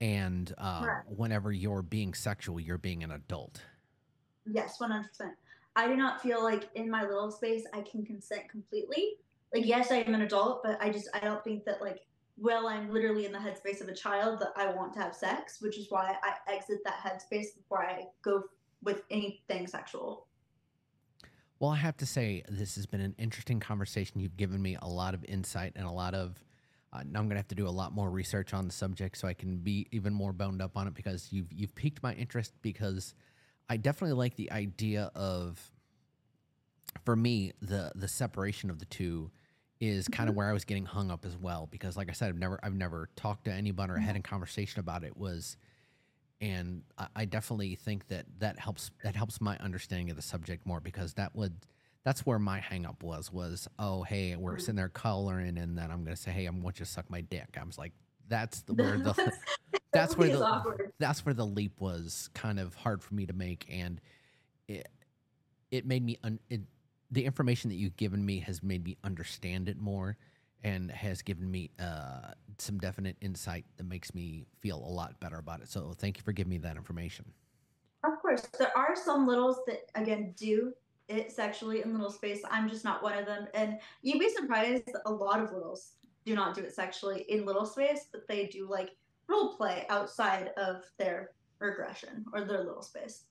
and 0.00 0.54
uh, 0.58 0.82
Correct. 0.82 1.08
whenever 1.10 1.52
you're 1.52 1.82
being 1.82 2.14
sexual 2.14 2.58
you're 2.58 2.78
being 2.78 3.04
an 3.04 3.12
adult 3.12 3.60
Yes, 4.46 4.78
100%. 4.78 5.04
I 5.76 5.86
do 5.86 5.96
not 5.96 6.20
feel 6.20 6.42
like 6.42 6.68
in 6.74 6.90
my 6.90 7.02
little 7.02 7.30
space 7.30 7.64
I 7.72 7.82
can 7.82 8.04
consent 8.04 8.48
completely. 8.48 9.14
Like, 9.54 9.66
yes, 9.66 9.90
I 9.90 9.96
am 9.96 10.14
an 10.14 10.22
adult, 10.22 10.62
but 10.62 10.80
I 10.80 10.90
just 10.90 11.08
I 11.14 11.20
don't 11.20 11.42
think 11.44 11.64
that 11.64 11.80
like 11.80 12.06
well, 12.40 12.68
I'm 12.68 12.90
literally 12.90 13.26
in 13.26 13.32
the 13.32 13.38
headspace 13.38 13.82
of 13.82 13.88
a 13.88 13.94
child 13.94 14.40
that 14.40 14.52
I 14.56 14.72
want 14.72 14.94
to 14.94 15.00
have 15.00 15.14
sex, 15.14 15.60
which 15.60 15.78
is 15.78 15.90
why 15.90 16.16
I 16.22 16.52
exit 16.52 16.78
that 16.84 16.98
headspace 16.98 17.54
before 17.54 17.84
I 17.84 18.06
go 18.22 18.44
with 18.82 19.02
anything 19.10 19.66
sexual. 19.66 20.26
Well, 21.58 21.70
I 21.70 21.76
have 21.76 21.98
to 21.98 22.06
say, 22.06 22.42
this 22.48 22.76
has 22.76 22.86
been 22.86 23.02
an 23.02 23.14
interesting 23.18 23.60
conversation. 23.60 24.20
You've 24.20 24.38
given 24.38 24.62
me 24.62 24.78
a 24.80 24.88
lot 24.88 25.12
of 25.12 25.22
insight 25.26 25.74
and 25.76 25.86
a 25.86 25.90
lot 25.90 26.14
of. 26.14 26.42
Uh, 26.92 27.02
now 27.06 27.20
I'm 27.20 27.26
going 27.26 27.30
to 27.30 27.36
have 27.36 27.48
to 27.48 27.54
do 27.54 27.68
a 27.68 27.70
lot 27.70 27.92
more 27.92 28.10
research 28.10 28.54
on 28.54 28.66
the 28.66 28.72
subject 28.72 29.18
so 29.18 29.28
I 29.28 29.34
can 29.34 29.58
be 29.58 29.86
even 29.92 30.12
more 30.12 30.32
boned 30.32 30.60
up 30.62 30.76
on 30.76 30.88
it 30.88 30.94
because 30.94 31.28
you've 31.30 31.52
you've 31.52 31.74
piqued 31.74 32.02
my 32.02 32.14
interest 32.14 32.54
because 32.62 33.14
I 33.68 33.76
definitely 33.76 34.16
like 34.16 34.34
the 34.34 34.50
idea 34.50 35.12
of, 35.14 35.60
for 37.04 37.14
me, 37.14 37.52
the 37.60 37.92
the 37.94 38.08
separation 38.08 38.70
of 38.70 38.78
the 38.78 38.86
two 38.86 39.30
is 39.80 40.08
kind 40.08 40.28
of 40.28 40.32
mm-hmm. 40.32 40.38
where 40.38 40.50
I 40.50 40.52
was 40.52 40.64
getting 40.64 40.84
hung 40.84 41.10
up 41.10 41.24
as 41.24 41.36
well 41.36 41.66
because 41.70 41.96
like 41.96 42.10
I 42.10 42.12
said 42.12 42.28
I've 42.28 42.38
never 42.38 42.60
I've 42.62 42.74
never 42.74 43.08
talked 43.16 43.46
to 43.46 43.52
anybody 43.52 43.92
or 43.92 43.96
had 43.96 44.14
a 44.14 44.20
conversation 44.20 44.80
about 44.80 45.04
it 45.04 45.16
was 45.16 45.56
and 46.42 46.82
I, 46.98 47.06
I, 47.16 47.24
definitely 47.26 47.74
think 47.74 48.08
that 48.08 48.24
that 48.38 48.58
helps 48.58 48.90
that 49.02 49.14
helps 49.14 49.40
my 49.40 49.56
understanding 49.58 50.10
of 50.10 50.16
the 50.16 50.22
subject 50.22 50.66
more 50.66 50.80
because 50.80 51.14
that 51.14 51.34
would 51.34 51.54
that's 52.04 52.24
where 52.26 52.38
my 52.38 52.60
hang 52.60 52.84
up 52.84 53.02
was 53.02 53.32
was 53.32 53.68
oh 53.78 54.02
hey 54.02 54.36
we're 54.36 54.52
mm-hmm. 54.52 54.60
sitting 54.60 54.76
there 54.76 54.90
coloring 54.90 55.56
and 55.56 55.76
then 55.78 55.90
I'm 55.90 56.04
gonna 56.04 56.16
say 56.16 56.30
hey 56.30 56.46
I 56.46 56.50
want 56.50 56.78
you 56.78 56.84
to 56.84 56.90
suck 56.90 57.10
my 57.10 57.22
dick 57.22 57.56
I 57.58 57.64
was 57.64 57.78
like 57.78 57.92
that's 58.28 58.60
the, 58.62 58.74
where 58.74 58.98
the 58.98 59.14
that's 59.92 60.16
where 60.16 60.28
the 60.28 60.90
that's 60.98 61.24
where 61.24 61.34
the 61.34 61.46
leap 61.46 61.80
was 61.80 62.28
kind 62.34 62.60
of 62.60 62.74
hard 62.74 63.02
for 63.02 63.14
me 63.14 63.24
to 63.24 63.32
make 63.32 63.66
and 63.70 63.98
it 64.68 64.88
it 65.70 65.86
made 65.86 66.04
me 66.04 66.18
un, 66.22 66.38
it 66.50 66.60
the 67.10 67.24
information 67.24 67.70
that 67.70 67.76
you've 67.76 67.96
given 67.96 68.24
me 68.24 68.38
has 68.40 68.62
made 68.62 68.84
me 68.84 68.96
understand 69.04 69.68
it 69.68 69.78
more 69.78 70.16
and 70.62 70.90
has 70.90 71.22
given 71.22 71.50
me 71.50 71.70
uh, 71.78 72.32
some 72.58 72.78
definite 72.78 73.16
insight 73.20 73.64
that 73.76 73.84
makes 73.84 74.14
me 74.14 74.46
feel 74.60 74.76
a 74.76 74.92
lot 74.92 75.18
better 75.20 75.38
about 75.38 75.60
it. 75.60 75.68
So 75.68 75.92
thank 75.96 76.18
you 76.18 76.22
for 76.22 76.32
giving 76.32 76.50
me 76.50 76.58
that 76.58 76.76
information. 76.76 77.24
Of 78.04 78.20
course, 78.20 78.42
there 78.58 78.76
are 78.76 78.94
some 78.96 79.26
littles 79.26 79.58
that 79.66 79.90
again 79.94 80.34
do 80.36 80.72
it 81.08 81.32
sexually 81.32 81.82
in 81.82 81.92
little 81.92 82.10
space. 82.10 82.40
I'm 82.50 82.68
just 82.68 82.84
not 82.84 83.02
one 83.02 83.18
of 83.18 83.26
them, 83.26 83.46
and 83.54 83.78
you'd 84.02 84.20
be 84.20 84.30
surprised 84.30 84.90
a 85.06 85.10
lot 85.10 85.40
of 85.40 85.52
littles 85.52 85.92
do 86.24 86.34
not 86.34 86.54
do 86.54 86.62
it 86.62 86.74
sexually 86.74 87.24
in 87.28 87.44
little 87.46 87.66
space, 87.66 88.06
but 88.12 88.28
they 88.28 88.46
do 88.46 88.68
like 88.68 88.90
role 89.26 89.56
play 89.56 89.86
outside 89.88 90.50
of 90.56 90.84
their 90.98 91.30
regression 91.58 92.24
or 92.32 92.44
their 92.44 92.64
little 92.64 92.82
space. 92.82 93.24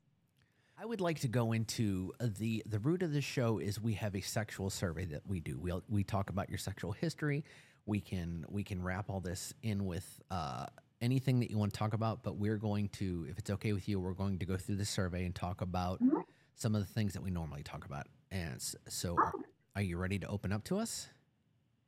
I 0.82 0.86
would 0.86 1.02
like 1.02 1.20
to 1.22 1.28
go 1.28 1.52
into 1.52 2.14
uh, 2.22 2.28
the 2.38 2.64
the 2.66 2.80
root 2.80 3.04
of 3.04 3.12
the 3.12 3.22
show 3.22 3.58
is 3.58 3.82
we 3.82 3.94
have 3.96 4.16
a 4.16 4.22
sexual 4.22 4.70
survey 4.70 5.04
that 5.06 5.24
we 5.28 5.42
do. 5.42 5.60
We 5.60 5.74
we 5.90 6.04
talk 6.06 6.30
about 6.30 6.48
your 6.48 6.58
sexual 6.58 6.94
history. 6.94 7.44
We 7.86 8.00
can 8.00 8.46
we 8.48 8.64
can 8.64 8.82
wrap 8.82 9.10
all 9.10 9.20
this 9.20 9.54
in 9.62 9.86
with 9.86 10.22
uh, 10.32 10.68
anything 11.02 11.42
that 11.42 11.52
you 11.52 11.58
want 11.58 11.74
to 11.74 11.78
talk 11.78 11.94
about. 11.94 12.24
But 12.24 12.38
we're 12.38 12.58
going 12.58 12.88
to, 12.90 13.26
if 13.30 13.38
it's 13.38 13.50
okay 13.50 13.74
with 13.74 13.90
you, 13.90 14.00
we're 14.00 14.14
going 14.14 14.40
to 14.40 14.46
go 14.46 14.56
through 14.56 14.78
the 14.78 14.86
survey 14.86 15.26
and 15.26 15.36
talk 15.36 15.60
about 15.60 16.02
mm-hmm. 16.02 16.22
some 16.56 16.76
of 16.76 16.82
the 16.88 16.94
things 16.94 17.14
that 17.14 17.22
we 17.22 17.30
normally 17.30 17.64
talk 17.64 17.84
about. 17.84 18.08
And 18.32 18.62
so, 18.88 19.16
are, 19.18 19.34
are 19.76 19.82
you 19.82 19.98
ready 19.98 20.18
to 20.20 20.28
open 20.28 20.54
up 20.54 20.64
to 20.66 20.78
us? 20.78 21.10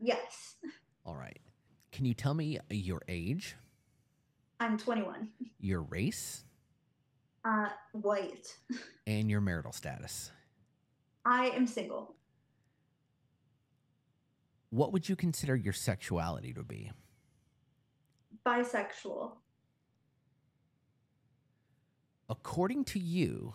Yes. 0.01 0.57
All 1.05 1.15
right. 1.15 1.39
Can 1.93 2.03
you 2.03 2.13
tell 2.13 2.33
me 2.33 2.60
your 2.69 3.01
age? 3.07 3.55
I'm 4.60 4.77
21. 4.77 5.29
Your 5.60 5.81
race? 5.81 6.43
Uh, 7.43 7.69
white. 7.93 8.55
and 9.07 9.29
your 9.29 9.41
marital 9.41 9.71
status? 9.71 10.31
I 11.25 11.48
am 11.48 11.67
single. 11.67 12.15
What 14.69 14.93
would 14.93 15.10
you 15.10 15.15
consider 15.15 15.55
your 15.55 15.74
sexuality 15.74 16.53
to 16.53 16.63
be? 16.63 16.91
Bisexual. 18.45 19.32
According 22.30 22.86
to 22.86 22.99
you, 22.99 23.54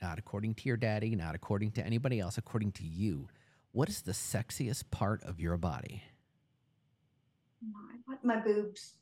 not 0.00 0.18
according 0.18 0.54
to 0.54 0.68
your 0.68 0.76
daddy, 0.76 1.16
not 1.16 1.34
according 1.34 1.72
to 1.72 1.84
anybody 1.84 2.20
else, 2.20 2.38
according 2.38 2.72
to 2.72 2.84
you, 2.84 3.28
what 3.72 3.88
is 3.88 4.02
the 4.02 4.12
sexiest 4.12 4.84
part 4.90 5.22
of 5.24 5.40
your 5.40 5.56
body? 5.56 6.04
My, 8.06 8.16
my 8.22 8.40
boobs. 8.40 8.94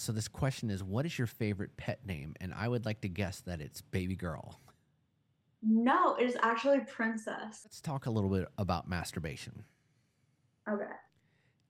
So 0.00 0.12
this 0.12 0.28
question 0.28 0.70
is, 0.70 0.82
what 0.82 1.04
is 1.04 1.18
your 1.18 1.26
favorite 1.26 1.76
pet 1.76 2.06
name? 2.06 2.34
And 2.40 2.54
I 2.54 2.68
would 2.68 2.86
like 2.86 3.02
to 3.02 3.08
guess 3.08 3.40
that 3.42 3.60
it's 3.60 3.82
baby 3.82 4.16
girl. 4.16 4.58
No, 5.62 6.16
it 6.16 6.24
is 6.24 6.38
actually 6.40 6.80
princess. 6.80 7.60
Let's 7.66 7.82
talk 7.82 8.06
a 8.06 8.10
little 8.10 8.30
bit 8.30 8.48
about 8.56 8.88
masturbation. 8.88 9.62
Okay. 10.66 10.84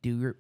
Do 0.02 0.10
you 0.10 0.34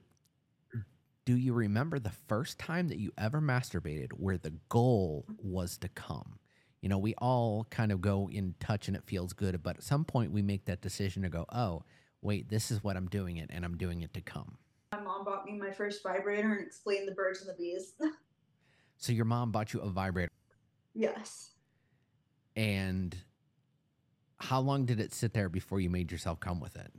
do 1.24 1.36
you 1.36 1.52
remember 1.52 1.98
the 1.98 2.12
first 2.28 2.60
time 2.60 2.86
that 2.88 3.00
you 3.00 3.10
ever 3.18 3.40
masturbated 3.40 4.12
where 4.12 4.38
the 4.38 4.54
goal 4.68 5.26
was 5.42 5.76
to 5.78 5.88
come? 5.88 6.38
You 6.82 6.88
know, 6.88 6.98
we 6.98 7.16
all 7.18 7.66
kind 7.70 7.90
of 7.90 8.00
go 8.00 8.30
in 8.30 8.54
touch 8.60 8.86
and 8.86 8.96
it 8.96 9.02
feels 9.04 9.32
good, 9.32 9.60
but 9.64 9.78
at 9.78 9.82
some 9.82 10.04
point 10.04 10.30
we 10.30 10.42
make 10.42 10.66
that 10.66 10.80
decision 10.80 11.22
to 11.22 11.28
go, 11.28 11.44
"Oh, 11.50 11.82
wait, 12.22 12.50
this 12.50 12.70
is 12.70 12.84
what 12.84 12.96
I'm 12.96 13.08
doing 13.08 13.36
it 13.36 13.50
and 13.52 13.64
I'm 13.64 13.76
doing 13.76 14.02
it 14.02 14.14
to 14.14 14.20
come." 14.20 14.58
Mom 15.20 15.34
bought 15.34 15.44
me 15.44 15.58
my 15.58 15.70
first 15.70 16.02
vibrator 16.02 16.52
and 16.52 16.60
explained 16.66 17.06
the 17.06 17.12
birds 17.12 17.40
and 17.40 17.50
the 17.50 17.54
bees. 17.54 17.92
so 18.96 19.12
your 19.12 19.24
mom 19.24 19.50
bought 19.50 19.72
you 19.72 19.80
a 19.80 19.88
vibrator? 19.88 20.30
Yes. 20.94 21.50
And 22.56 23.16
how 24.38 24.60
long 24.60 24.86
did 24.86 25.00
it 25.00 25.12
sit 25.12 25.34
there 25.34 25.48
before 25.48 25.80
you 25.80 25.90
made 25.90 26.10
yourself 26.10 26.40
come 26.40 26.60
with 26.60 26.76
it? 26.76 26.92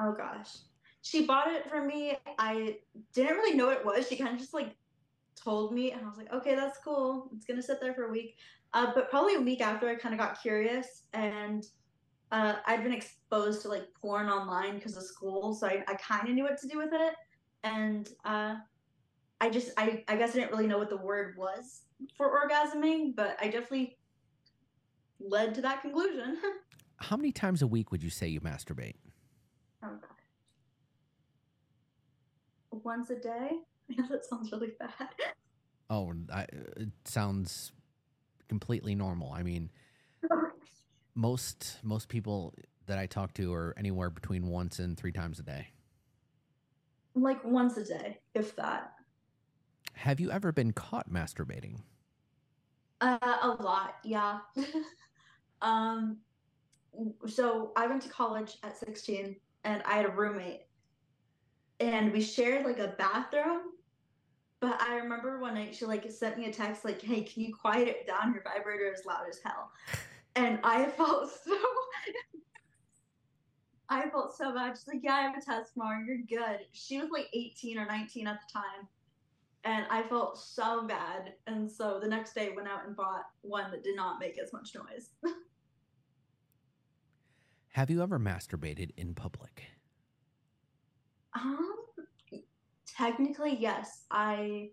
Oh 0.00 0.14
gosh. 0.16 0.56
She 1.02 1.26
bought 1.26 1.52
it 1.52 1.68
for 1.68 1.84
me. 1.84 2.16
I 2.38 2.78
didn't 3.14 3.36
really 3.36 3.56
know 3.56 3.66
what 3.66 3.78
it 3.78 3.84
was. 3.84 4.08
She 4.08 4.16
kind 4.16 4.32
of 4.32 4.38
just 4.38 4.54
like 4.54 4.74
told 5.36 5.72
me 5.72 5.92
and 5.92 6.02
I 6.02 6.08
was 6.08 6.16
like, 6.16 6.32
okay, 6.32 6.54
that's 6.54 6.78
cool. 6.82 7.30
It's 7.36 7.44
gonna 7.44 7.62
sit 7.62 7.80
there 7.80 7.94
for 7.94 8.04
a 8.04 8.10
week. 8.10 8.38
Uh, 8.72 8.92
but 8.94 9.10
probably 9.10 9.34
a 9.34 9.40
week 9.40 9.60
after 9.60 9.88
I 9.88 9.94
kind 9.94 10.14
of 10.14 10.18
got 10.18 10.40
curious 10.40 11.02
and 11.12 11.66
uh, 12.32 12.54
I'd 12.66 12.82
been 12.82 12.92
exposed 12.92 13.62
to 13.62 13.68
like 13.68 13.86
porn 14.00 14.28
online 14.28 14.76
because 14.76 14.96
of 14.96 15.04
school, 15.04 15.54
so 15.54 15.66
I, 15.66 15.84
I 15.86 15.94
kind 15.94 16.28
of 16.28 16.34
knew 16.34 16.44
what 16.44 16.58
to 16.60 16.68
do 16.68 16.78
with 16.78 16.92
it. 16.92 17.14
And 17.62 18.08
uh, 18.24 18.56
I 19.40 19.50
just, 19.50 19.70
I, 19.76 20.04
I 20.08 20.16
guess 20.16 20.30
I 20.30 20.34
didn't 20.34 20.50
really 20.50 20.66
know 20.66 20.78
what 20.78 20.90
the 20.90 20.96
word 20.96 21.36
was 21.36 21.82
for 22.16 22.40
orgasming, 22.40 23.14
but 23.14 23.36
I 23.40 23.44
definitely 23.44 23.98
led 25.20 25.54
to 25.54 25.60
that 25.62 25.82
conclusion. 25.82 26.38
How 26.98 27.16
many 27.16 27.32
times 27.32 27.62
a 27.62 27.66
week 27.66 27.92
would 27.92 28.02
you 28.02 28.10
say 28.10 28.26
you 28.28 28.40
masturbate? 28.40 28.96
Oh 29.84 29.88
god, 29.90 30.00
once 32.70 33.10
a 33.10 33.16
day. 33.16 33.50
that 34.10 34.24
sounds 34.24 34.50
really 34.52 34.72
bad. 34.78 34.90
Oh, 35.88 36.12
I, 36.34 36.46
it 36.76 36.88
sounds 37.04 37.70
completely 38.48 38.96
normal. 38.96 39.32
I 39.32 39.44
mean, 39.44 39.70
most 41.16 41.78
most 41.82 42.08
people 42.08 42.54
that 42.86 42.98
I 42.98 43.06
talk 43.06 43.34
to 43.34 43.52
are 43.52 43.74
anywhere 43.76 44.10
between 44.10 44.46
once 44.46 44.78
and 44.78 44.96
three 44.96 45.10
times 45.10 45.40
a 45.40 45.42
day. 45.42 45.68
Like 47.14 47.42
once 47.44 47.76
a 47.78 47.84
day, 47.84 48.18
if 48.34 48.54
that. 48.56 48.92
Have 49.94 50.20
you 50.20 50.30
ever 50.30 50.52
been 50.52 50.72
caught 50.72 51.10
masturbating? 51.10 51.80
Uh, 53.00 53.18
a 53.20 53.48
lot, 53.62 53.96
yeah. 54.04 54.38
um, 55.62 56.18
so 57.26 57.72
I 57.76 57.86
went 57.86 58.02
to 58.02 58.08
college 58.08 58.58
at 58.62 58.76
16 58.76 59.36
and 59.64 59.82
I 59.84 59.96
had 59.96 60.06
a 60.06 60.10
roommate 60.10 60.62
and 61.80 62.12
we 62.12 62.20
shared 62.20 62.64
like 62.64 62.78
a 62.78 62.94
bathroom. 62.98 63.62
But 64.60 64.80
I 64.80 64.96
remember 64.96 65.38
one 65.38 65.54
night 65.54 65.74
she 65.74 65.84
like 65.84 66.10
sent 66.10 66.38
me 66.38 66.46
a 66.46 66.52
text 66.52 66.84
like, 66.84 67.00
"Hey, 67.02 67.22
can 67.22 67.42
you 67.42 67.54
quiet 67.54 67.88
it 67.88 68.06
down? 68.06 68.32
Your 68.32 68.42
vibrator 68.42 68.90
is 68.90 69.04
loud 69.04 69.26
as 69.28 69.38
hell." 69.44 69.70
And 70.36 70.60
I 70.62 70.86
felt 70.90 71.30
so. 71.44 71.56
I 73.88 74.08
felt 74.10 74.36
so 74.36 74.52
bad. 74.52 74.76
She's 74.76 74.88
like, 74.88 75.02
"Yeah, 75.02 75.14
I 75.14 75.22
have 75.22 75.36
a 75.36 75.40
test 75.40 75.72
tomorrow. 75.72 76.02
You're 76.06 76.18
good." 76.28 76.60
She 76.72 76.98
was 76.98 77.08
like 77.10 77.28
18 77.32 77.78
or 77.78 77.86
19 77.86 78.26
at 78.26 78.40
the 78.40 78.52
time, 78.52 78.88
and 79.64 79.86
I 79.90 80.02
felt 80.02 80.38
so 80.38 80.86
bad. 80.86 81.34
And 81.46 81.70
so 81.70 82.00
the 82.00 82.08
next 82.08 82.34
day, 82.34 82.50
went 82.54 82.68
out 82.68 82.86
and 82.86 82.96
bought 82.96 83.26
one 83.42 83.70
that 83.70 83.84
did 83.84 83.96
not 83.96 84.18
make 84.18 84.38
as 84.38 84.52
much 84.52 84.74
noise. 84.74 85.10
have 87.68 87.90
you 87.90 88.02
ever 88.02 88.18
masturbated 88.18 88.90
in 88.96 89.14
public? 89.14 89.62
Um, 91.34 91.76
technically, 92.86 93.56
yes. 93.56 94.04
I 94.10 94.70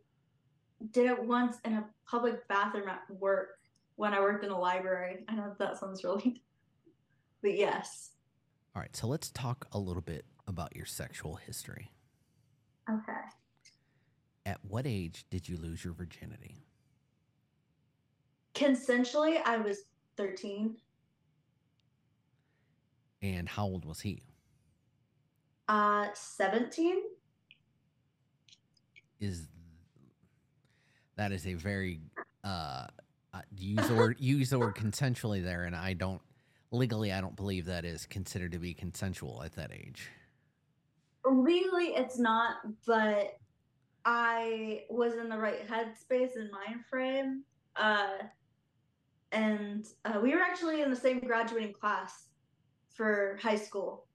did 0.91 1.06
it 1.06 1.23
once 1.23 1.58
in 1.65 1.73
a 1.73 1.86
public 2.08 2.47
bathroom 2.47 2.89
at 2.89 3.02
work 3.10 3.60
when 3.95 4.13
I 4.13 4.19
worked 4.19 4.43
in 4.43 4.51
a 4.51 4.60
library. 4.60 5.25
I 5.27 5.36
know 5.36 5.53
that 5.60 5.77
sounds 5.77 6.03
really, 6.03 6.43
but 7.41 7.58
yes. 7.58 8.12
All 8.75 8.82
right, 8.82 8.95
so 8.95 9.08
let's 9.08 9.29
talk 9.32 9.67
a 9.71 9.79
little 9.79 10.01
bit 10.01 10.25
about 10.47 10.75
your 10.75 10.86
sexual 10.86 11.36
history. 11.36 11.91
Okay. 12.89 13.12
At 14.45 14.58
what 14.67 14.86
age 14.86 15.25
did 15.29 15.47
you 15.47 15.58
lose 15.58 15.84
your 15.84 15.93
virginity? 15.93 16.65
Consensually, 18.56 19.41
I 19.45 19.58
was 19.58 19.84
13. 20.17 20.75
And 23.21 23.47
how 23.47 23.65
old 23.65 23.86
was 23.86 24.01
he? 24.01 24.21
Uh, 25.69 26.08
17. 26.13 27.01
Is 29.21 29.47
that 31.15 31.32
is 31.32 31.47
a 31.47 31.53
very 31.53 32.01
uh, 32.43 32.88
use 33.56 33.88
the 33.88 33.96
word 33.96 34.17
use 34.19 34.50
the 34.50 34.60
word 34.60 34.76
consensually 34.76 35.43
there, 35.43 35.63
and 35.63 35.76
I 35.76 35.93
don't 35.93 36.22
legally 36.72 37.12
I 37.12 37.22
don't 37.22 37.36
believe 37.36 37.65
that 37.65 37.86
is 37.86 38.06
considered 38.06 38.52
to 38.54 38.60
be 38.60 38.74
consensual 38.74 39.43
at 39.43 39.54
that 39.54 39.72
age. 39.72 40.10
Legally, 41.26 41.96
it's 41.96 42.19
not, 42.19 42.58
but 42.86 43.38
I 44.06 44.84
was 44.89 45.13
in 45.15 45.30
the 45.30 45.38
right 45.38 45.67
headspace 45.67 46.36
and 46.36 46.52
mind 46.52 46.86
frame. 46.89 47.43
Uh, 47.76 48.17
and 49.32 49.88
uh, 50.06 50.19
we 50.22 50.36
were 50.36 50.41
actually 50.41 50.82
in 50.82 50.89
the 50.89 50.96
same 50.96 51.19
graduating 51.19 51.74
class 51.74 52.28
for 52.89 53.39
high 53.41 53.56
school. 53.56 54.06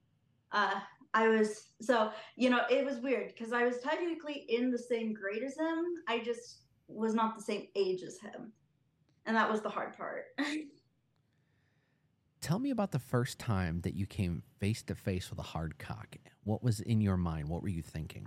Uh, 0.51 0.79
I 1.13 1.27
was 1.27 1.69
so 1.81 2.11
you 2.35 2.49
know 2.49 2.61
it 2.69 2.85
was 2.85 2.97
weird 2.97 3.29
because 3.29 3.51
I 3.51 3.65
was 3.65 3.79
technically 3.79 4.45
in 4.47 4.71
the 4.71 4.77
same 4.77 5.13
grade 5.13 5.43
as 5.43 5.57
him. 5.57 5.83
I 6.07 6.19
just 6.19 6.61
was 6.87 7.13
not 7.13 7.35
the 7.35 7.43
same 7.43 7.67
age 7.75 8.03
as 8.03 8.19
him, 8.19 8.51
and 9.25 9.35
that 9.35 9.49
was 9.49 9.61
the 9.61 9.69
hard 9.69 9.95
part. 9.97 10.25
Tell 12.41 12.59
me 12.59 12.71
about 12.71 12.91
the 12.91 12.99
first 12.99 13.37
time 13.37 13.81
that 13.81 13.95
you 13.95 14.05
came 14.05 14.43
face 14.59 14.81
to 14.83 14.95
face 14.95 15.29
with 15.29 15.39
a 15.39 15.43
hard 15.43 15.77
cock. 15.77 16.15
What 16.45 16.63
was 16.63 16.79
in 16.79 17.01
your 17.01 17.17
mind? 17.17 17.49
What 17.49 17.61
were 17.61 17.69
you 17.69 17.81
thinking? 17.81 18.25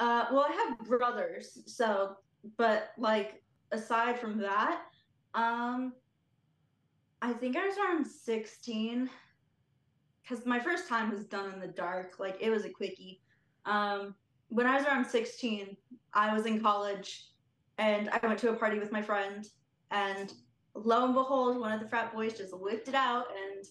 Uh, 0.00 0.26
well, 0.32 0.46
I 0.48 0.52
have 0.52 0.78
brothers, 0.88 1.58
so 1.66 2.16
but 2.56 2.92
like 2.98 3.42
aside 3.70 4.18
from 4.18 4.38
that, 4.38 4.82
um, 5.34 5.92
I 7.22 7.32
think 7.32 7.56
I 7.56 7.66
was 7.66 7.76
around 7.78 8.06
sixteen 8.06 9.10
because 10.22 10.46
my 10.46 10.58
first 10.58 10.88
time 10.88 11.10
was 11.10 11.24
done 11.26 11.52
in 11.52 11.60
the 11.60 11.68
dark. 11.68 12.18
Like 12.18 12.38
it 12.40 12.50
was 12.50 12.64
a 12.64 12.70
quickie. 12.70 13.20
Um, 13.66 14.14
when 14.48 14.66
I 14.66 14.76
was 14.76 14.86
around 14.86 15.04
16, 15.04 15.76
I 16.12 16.34
was 16.34 16.46
in 16.46 16.60
college 16.60 17.24
and 17.78 18.08
I 18.10 18.26
went 18.26 18.38
to 18.40 18.50
a 18.50 18.54
party 18.54 18.78
with 18.78 18.92
my 18.92 19.02
friend. 19.02 19.48
And 19.90 20.32
lo 20.74 21.04
and 21.04 21.14
behold, 21.14 21.58
one 21.58 21.72
of 21.72 21.80
the 21.80 21.88
frat 21.88 22.12
boys 22.14 22.36
just 22.36 22.56
whipped 22.56 22.88
it 22.88 22.94
out, 22.94 23.26
and 23.30 23.64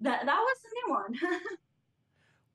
that 0.00 0.26
that 0.26 0.38
was 0.38 0.56
the 0.62 0.70
new 0.74 0.94
one. 0.94 1.40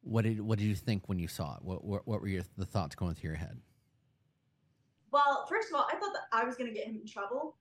what 0.01 0.23
did 0.23 0.41
what 0.41 0.59
did 0.59 0.65
you 0.65 0.75
think 0.75 1.07
when 1.07 1.19
you 1.19 1.27
saw 1.27 1.55
it? 1.55 1.63
What 1.63 1.83
what, 1.83 2.07
what 2.07 2.21
were 2.21 2.27
your 2.27 2.43
the 2.57 2.65
thoughts 2.65 2.95
going 2.95 3.15
through 3.15 3.31
your 3.31 3.37
head? 3.37 3.57
Well, 5.11 5.45
first 5.49 5.69
of 5.69 5.75
all, 5.75 5.87
I 5.91 5.95
thought 5.95 6.13
that 6.13 6.27
I 6.31 6.43
was 6.43 6.55
going 6.55 6.69
to 6.69 6.77
get 6.77 6.87
him 6.87 6.99
in 7.01 7.07
trouble 7.07 7.55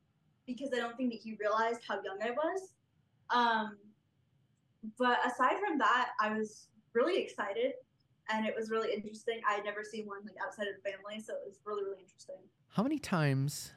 because 0.47 0.71
I 0.75 0.79
don't 0.79 0.97
think 0.97 1.13
that 1.13 1.21
he 1.21 1.37
realized 1.41 1.81
how 1.87 1.97
young 2.03 2.19
I 2.23 2.31
was. 2.31 2.75
Um, 3.31 3.77
but 4.99 5.19
aside 5.25 5.57
from 5.59 5.79
that, 5.79 6.11
I 6.21 6.37
was 6.37 6.69
really 6.93 7.23
excited 7.23 7.73
and 8.31 8.47
it 8.47 8.55
was 8.57 8.71
really 8.71 8.93
interesting. 8.93 9.41
I 9.49 9.55
had 9.55 9.65
never 9.65 9.85
seen 9.85 10.07
one 10.07 10.25
like 10.25 10.37
outside 10.45 10.67
of 10.67 10.75
the 10.77 10.91
family, 10.91 11.21
so 11.21 11.35
it 11.35 11.43
was 11.47 11.59
really, 11.65 11.85
really 11.85 12.01
interesting. 12.01 12.43
How 12.77 12.83
many 12.83 12.99
times 12.99 13.73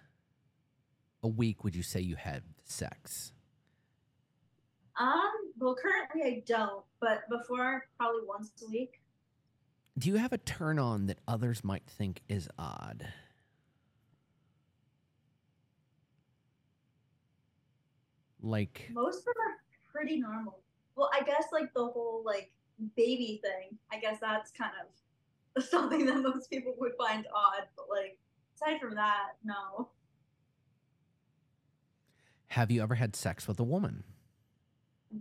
a 1.23 1.27
week 1.29 1.63
would 1.63 1.73
you 1.73 1.83
say 1.83 2.01
you 2.01 2.17
had 2.17 2.43
sex? 2.65 3.31
Um, 4.99 5.31
well 5.57 5.73
currently 5.81 6.21
I 6.23 6.43
don't, 6.45 6.83
but 6.99 7.21
before 7.29 7.87
probably 7.97 8.23
once 8.27 8.51
a 8.61 8.69
week. 8.69 8.99
Do 9.97 10.09
you 10.09 10.17
have 10.17 10.33
a 10.33 10.37
turn 10.37 10.79
on 10.79 11.05
that 11.05 11.19
others 11.29 11.63
might 11.63 11.83
think 11.87 12.23
is 12.27 12.49
odd? 12.59 13.07
Like 18.41 18.89
most 18.91 19.19
of 19.19 19.23
them 19.23 19.35
are 19.37 19.93
pretty 19.93 20.19
normal 20.19 20.59
well, 20.97 21.09
I 21.13 21.23
guess 21.23 21.45
like 21.53 21.73
the 21.73 21.85
whole 21.85 22.21
like 22.25 22.51
baby 22.97 23.39
thing, 23.41 23.77
I 23.93 23.99
guess 24.01 24.17
that's 24.19 24.51
kind 24.51 24.73
of 25.55 25.63
something 25.69 26.05
that 26.05 26.17
most 26.17 26.49
people 26.49 26.75
would 26.79 26.95
find 26.97 27.25
odd. 27.33 27.63
But 27.77 27.85
like 27.89 28.17
aside 28.59 28.79
from 28.79 28.95
that, 28.95 29.35
no. 29.43 29.89
Have 32.47 32.71
you 32.71 32.81
ever 32.81 32.95
had 32.95 33.15
sex 33.15 33.47
with 33.47 33.59
a 33.59 33.63
woman? 33.63 34.03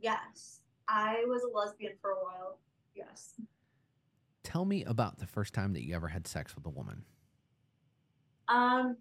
Yes. 0.00 0.60
I 0.88 1.24
was 1.26 1.42
a 1.42 1.56
lesbian 1.56 1.92
for 2.00 2.12
a 2.12 2.24
while. 2.24 2.58
Yes. 2.94 3.34
Tell 4.42 4.64
me 4.64 4.84
about 4.84 5.18
the 5.18 5.26
first 5.26 5.52
time 5.52 5.74
that 5.74 5.84
you 5.84 5.94
ever 5.94 6.08
had 6.08 6.26
sex 6.26 6.54
with 6.54 6.64
a 6.66 6.70
woman. 6.70 7.04
Um 8.48 8.96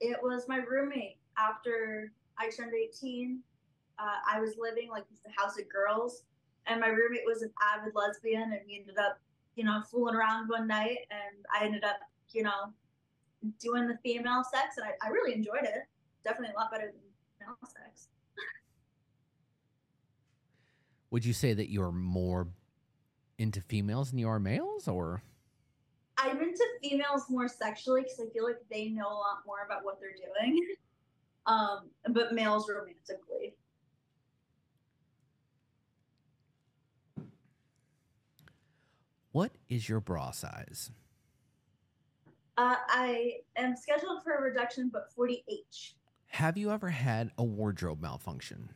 it 0.00 0.18
was 0.22 0.48
my 0.48 0.58
roommate 0.58 1.18
after 1.36 2.12
I 2.38 2.48
turned 2.50 2.72
18 2.72 3.40
uh, 3.98 4.04
I 4.32 4.40
was 4.40 4.54
living 4.58 4.88
like 4.90 5.04
the 5.24 5.30
house 5.36 5.58
of 5.58 5.68
girls, 5.68 6.22
and 6.68 6.80
my 6.80 6.86
roommate 6.86 7.24
was 7.26 7.42
an 7.42 7.50
avid 7.60 7.96
lesbian, 7.96 8.42
and 8.52 8.60
we 8.64 8.78
ended 8.78 8.96
up, 8.96 9.18
you 9.56 9.64
know, 9.64 9.82
fooling 9.90 10.14
around 10.14 10.48
one 10.48 10.68
night, 10.68 10.98
and 11.10 11.44
I 11.52 11.64
ended 11.64 11.82
up, 11.82 11.96
you 12.30 12.44
know, 12.44 12.72
doing 13.60 13.86
the 13.86 13.98
female 14.02 14.42
sex, 14.44 14.76
and 14.76 14.86
I, 14.86 15.06
I 15.06 15.10
really 15.10 15.34
enjoyed 15.34 15.62
it. 15.62 15.86
Definitely 16.24 16.54
a 16.54 16.58
lot 16.58 16.70
better 16.70 16.86
than 16.86 17.00
male 17.40 17.56
sex. 17.62 18.08
Would 21.10 21.24
you 21.24 21.32
say 21.32 21.54
that 21.54 21.70
you're 21.70 21.92
more 21.92 22.48
into 23.38 23.60
females 23.62 24.10
than 24.10 24.18
you 24.18 24.28
are 24.28 24.40
males, 24.40 24.88
or? 24.88 25.22
I'm 26.18 26.40
into 26.40 26.64
females 26.82 27.24
more 27.28 27.48
sexually 27.48 28.02
because 28.02 28.20
I 28.20 28.28
feel 28.32 28.44
like 28.44 28.58
they 28.70 28.88
know 28.88 29.06
a 29.06 29.14
lot 29.14 29.38
more 29.46 29.58
about 29.64 29.84
what 29.84 30.00
they're 30.00 30.10
doing. 30.10 30.60
um, 31.46 31.88
but 32.10 32.34
males 32.34 32.68
romantically. 32.68 33.54
What 39.30 39.52
is 39.68 39.88
your 39.88 40.00
bra 40.00 40.32
size? 40.32 40.90
Uh, 42.58 42.74
I 42.88 43.34
am 43.54 43.76
scheduled 43.76 44.24
for 44.24 44.34
a 44.34 44.42
reduction, 44.42 44.90
but 44.92 45.14
40H. 45.16 45.92
Have 46.26 46.58
you 46.58 46.72
ever 46.72 46.88
had 46.90 47.30
a 47.38 47.44
wardrobe 47.44 48.02
malfunction? 48.02 48.70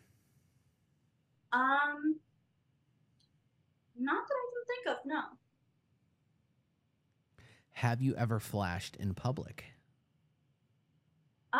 Um, 1.52 2.16
not 3.98 4.22
that 4.28 4.34
I 4.34 4.46
can 4.52 4.64
think 4.68 4.96
of, 4.96 5.04
no. 5.04 5.22
Have 7.72 8.00
you 8.00 8.14
ever 8.14 8.38
flashed 8.38 8.94
in 8.94 9.14
public? 9.14 9.64
Uh, 11.52 11.58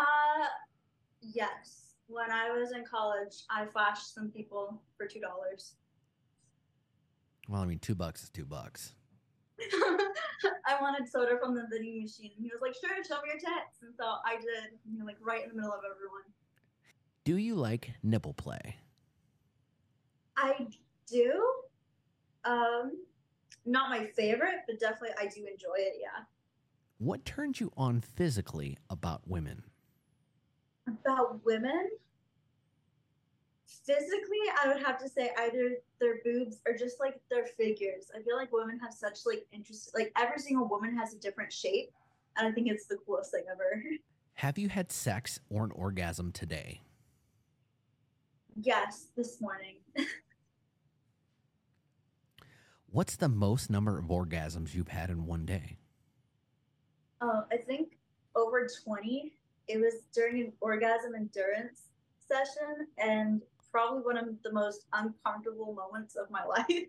yes. 1.20 1.96
When 2.06 2.30
I 2.30 2.52
was 2.52 2.70
in 2.70 2.85
college, 2.85 3.42
I 3.50 3.66
flashed 3.66 4.14
some 4.14 4.30
people 4.30 4.80
for 4.96 5.08
$2. 5.08 5.20
Well, 7.48 7.62
I 7.62 7.66
mean, 7.66 7.80
two 7.80 7.96
bucks 7.96 8.22
is 8.22 8.30
two 8.30 8.44
bucks. 8.44 8.94
I 10.66 10.81
wanted 10.81 11.09
soda 11.09 11.38
from 11.40 11.55
the 11.55 11.66
vending 11.70 12.03
machine. 12.03 12.31
And 12.37 12.44
he 12.44 12.51
was 12.53 12.61
like, 12.61 12.75
sure, 12.75 13.03
show 13.05 13.22
me 13.22 13.29
your 13.29 13.37
tits. 13.37 13.83
And 13.83 13.94
so 13.96 14.05
I 14.25 14.37
did, 14.37 14.79
you 14.90 14.98
know, 14.98 15.05
like 15.05 15.18
right 15.20 15.42
in 15.42 15.51
the 15.51 15.55
middle 15.57 15.72
of 15.72 15.81
everyone. 15.85 16.22
Do 17.25 17.37
you 17.37 17.55
like 17.55 17.92
nipple 18.03 18.35
play? 18.35 18.77
I 20.37 20.66
do. 21.11 21.53
Um, 22.44 22.98
not 23.64 23.90
my 23.90 24.07
favorite, 24.07 24.62
but 24.66 24.81
definitely 24.81 25.11
I 25.20 25.27
do 25.27 25.46
enjoy 25.46 25.77
it, 25.77 25.94
yeah. 26.01 26.25
What 26.98 27.25
turns 27.25 27.61
you 27.61 27.72
on 27.77 28.01
physically 28.01 28.79
about 28.90 29.22
women? 29.27 29.62
About 30.88 31.44
women? 31.44 31.90
Physically, 33.87 34.38
I 34.62 34.68
would 34.68 34.82
have 34.82 34.98
to 34.98 35.08
say 35.08 35.30
either 35.38 35.76
their 36.00 36.20
boobs 36.24 36.61
or 36.66 36.76
just 36.76 37.00
like 37.00 37.20
their 37.30 37.46
figures. 37.46 38.11
I 38.14 38.22
feel 38.22 38.37
like 38.37 38.52
women 38.52 38.78
have 38.80 38.92
such 38.92 39.20
like 39.26 39.46
interest, 39.52 39.90
like 39.94 40.12
every 40.18 40.38
single 40.38 40.68
woman 40.68 40.96
has 40.96 41.14
a 41.14 41.18
different 41.18 41.52
shape, 41.52 41.92
and 42.37 42.46
I 42.46 42.52
think 42.52 42.68
it's 42.68 42.87
the 42.87 42.96
coolest 43.06 43.30
thing 43.32 43.44
ever. 43.50 43.82
Have 44.35 44.58
you 44.58 44.68
had 44.70 44.90
sex 44.90 45.38
or 45.50 45.64
an 45.64 45.70
orgasm 45.72 46.32
today? 46.32 46.80
Yes, 48.61 49.08
this 49.16 49.40
morning. 49.40 49.76
What's 52.90 53.16
the 53.16 53.28
most 53.28 53.70
number 53.70 53.98
of 53.98 54.06
orgasms 54.06 54.74
you've 54.74 54.88
had 54.88 55.11
in 55.11 55.26
one 55.26 55.46
day? 55.46 55.76
Oh, 57.20 57.44
I 57.52 57.56
think 57.56 57.98
over 58.35 58.68
20. 58.85 59.32
It 59.68 59.78
was 59.78 59.94
during 60.14 60.42
an 60.42 60.52
orgasm 60.61 61.14
endurance 61.14 61.85
session, 62.26 62.88
and 62.98 63.40
probably 63.72 64.02
one 64.02 64.18
of 64.18 64.26
the 64.44 64.52
most 64.52 64.85
uncomfortable 64.92 65.74
moments 65.74 66.14
of 66.14 66.30
my 66.30 66.44
life. 66.48 66.87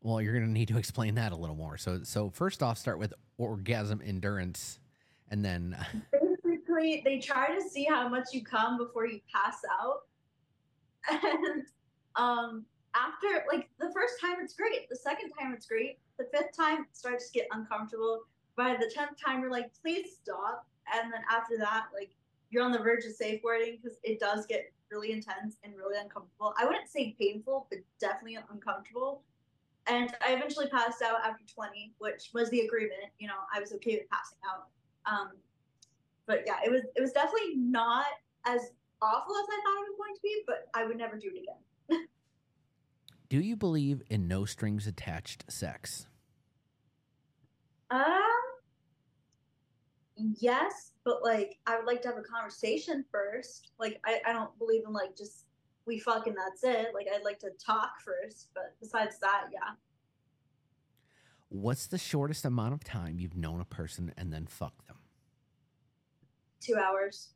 well, 0.00 0.20
you're 0.20 0.32
going 0.32 0.46
to 0.46 0.50
need 0.50 0.68
to 0.68 0.78
explain 0.78 1.14
that 1.16 1.30
a 1.32 1.36
little 1.36 1.54
more. 1.54 1.76
So, 1.76 2.00
so 2.02 2.30
first 2.30 2.62
off, 2.62 2.78
start 2.78 2.98
with 2.98 3.12
orgasm 3.38 4.00
endurance, 4.04 4.80
and 5.30 5.44
then 5.44 5.76
basically 6.12 7.02
they 7.04 7.18
try 7.18 7.54
to 7.54 7.60
see 7.60 7.84
how 7.84 8.08
much 8.08 8.28
you 8.32 8.42
come 8.42 8.78
before 8.78 9.06
you 9.06 9.20
pass 9.32 9.58
out, 9.80 10.00
and 11.10 11.66
um, 12.16 12.64
after 12.94 13.44
like 13.52 13.68
the 13.78 13.92
first 13.92 14.20
time 14.20 14.36
it's 14.42 14.54
great, 14.54 14.88
the 14.88 14.96
second 14.96 15.30
time 15.38 15.52
it's 15.52 15.66
great, 15.66 15.98
the 16.18 16.26
fifth 16.32 16.56
time 16.56 16.86
starts 16.92 17.30
to 17.30 17.38
get 17.38 17.48
uncomfortable. 17.52 18.22
By 18.54 18.76
the 18.78 18.90
tenth 18.94 19.12
time, 19.24 19.40
you're 19.40 19.50
like, 19.50 19.70
please 19.80 20.18
stop, 20.22 20.66
and 20.92 21.10
then 21.12 21.22
after 21.30 21.56
that, 21.58 21.86
like 21.94 22.10
you're 22.50 22.62
on 22.62 22.70
the 22.70 22.78
verge 22.78 23.04
of 23.06 23.12
safe 23.12 23.40
wording 23.42 23.78
because 23.82 23.98
it 24.04 24.20
does 24.20 24.44
get 24.46 24.70
really 24.92 25.12
intense 25.12 25.56
and 25.64 25.74
really 25.76 25.98
uncomfortable. 25.98 26.54
I 26.58 26.64
wouldn't 26.64 26.88
say 26.88 27.16
painful, 27.18 27.66
but 27.70 27.78
definitely 27.98 28.38
uncomfortable. 28.50 29.22
And 29.86 30.14
I 30.24 30.34
eventually 30.34 30.68
passed 30.68 31.02
out 31.02 31.20
after 31.24 31.42
20, 31.52 31.94
which 31.98 32.30
was 32.34 32.50
the 32.50 32.60
agreement. 32.60 33.10
You 33.18 33.28
know, 33.28 33.40
I 33.52 33.58
was 33.58 33.72
okay 33.72 33.96
with 33.96 34.08
passing 34.10 34.38
out. 34.48 34.68
Um, 35.10 35.30
but 36.26 36.44
yeah, 36.46 36.58
it 36.64 36.70
was 36.70 36.82
it 36.94 37.00
was 37.00 37.12
definitely 37.12 37.56
not 37.56 38.06
as 38.46 38.70
awful 39.00 39.34
as 39.36 39.46
I 39.50 39.60
thought 39.64 39.82
it 39.82 39.88
was 39.88 39.96
going 39.98 40.14
to 40.14 40.20
be, 40.22 40.42
but 40.46 40.68
I 40.74 40.86
would 40.86 40.96
never 40.96 41.16
do 41.16 41.30
it 41.34 41.42
again. 41.42 42.06
do 43.28 43.40
you 43.40 43.56
believe 43.56 44.02
in 44.08 44.28
no 44.28 44.44
strings 44.44 44.86
attached 44.86 45.50
sex? 45.50 46.06
Um, 47.90 48.22
yes, 50.16 50.92
but 51.04 51.22
like 51.22 51.58
I 51.66 51.76
would 51.76 51.86
like 51.86 52.02
to 52.02 52.08
have 52.08 52.18
a 52.18 52.22
conversation 52.22 53.04
first. 53.10 53.72
Like 53.78 54.00
I, 54.04 54.20
I 54.26 54.32
don't 54.32 54.56
believe 54.58 54.82
in 54.86 54.92
like 54.92 55.16
just 55.16 55.46
we 55.86 55.98
fuck 55.98 56.26
and 56.26 56.36
that's 56.36 56.62
it. 56.64 56.94
Like 56.94 57.06
I'd 57.12 57.24
like 57.24 57.38
to 57.40 57.50
talk 57.64 58.00
first, 58.04 58.48
but 58.54 58.74
besides 58.80 59.18
that, 59.20 59.46
yeah. 59.52 59.74
What's 61.48 61.86
the 61.86 61.98
shortest 61.98 62.44
amount 62.44 62.74
of 62.74 62.82
time 62.82 63.18
you've 63.18 63.36
known 63.36 63.60
a 63.60 63.64
person 63.64 64.12
and 64.16 64.32
then 64.32 64.46
fucked 64.46 64.86
them? 64.86 64.96
Two 66.60 66.76
hours. 66.76 67.30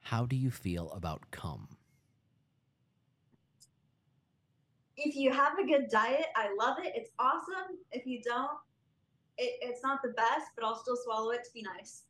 How 0.00 0.26
do 0.26 0.34
you 0.34 0.50
feel 0.50 0.90
about 0.90 1.30
cum? 1.30 1.68
If 4.96 5.14
you 5.14 5.30
have 5.30 5.58
a 5.58 5.66
good 5.66 5.88
diet, 5.90 6.26
I 6.34 6.48
love 6.58 6.78
it. 6.82 6.92
It's 6.96 7.10
awesome. 7.18 7.76
If 7.92 8.06
you 8.06 8.22
don't, 8.22 8.56
it, 9.38 9.58
it's 9.60 9.82
not 9.82 10.02
the 10.02 10.10
best, 10.10 10.50
but 10.54 10.64
I'll 10.64 10.76
still 10.76 10.96
swallow 10.96 11.30
it 11.30 11.44
to 11.44 11.52
be 11.52 11.62
nice. 11.62 12.02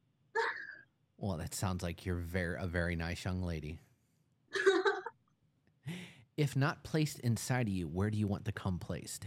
well, 1.18 1.36
that 1.38 1.54
sounds 1.54 1.82
like 1.82 2.06
you're 2.06 2.16
very 2.16 2.56
a 2.60 2.66
very 2.66 2.96
nice 2.96 3.24
young 3.24 3.42
lady. 3.42 3.78
if 6.36 6.56
not 6.56 6.84
placed 6.84 7.20
inside 7.20 7.68
of 7.68 7.72
you, 7.74 7.88
where 7.88 8.10
do 8.10 8.18
you 8.18 8.26
want 8.26 8.44
the 8.44 8.52
cum 8.52 8.78
placed? 8.78 9.26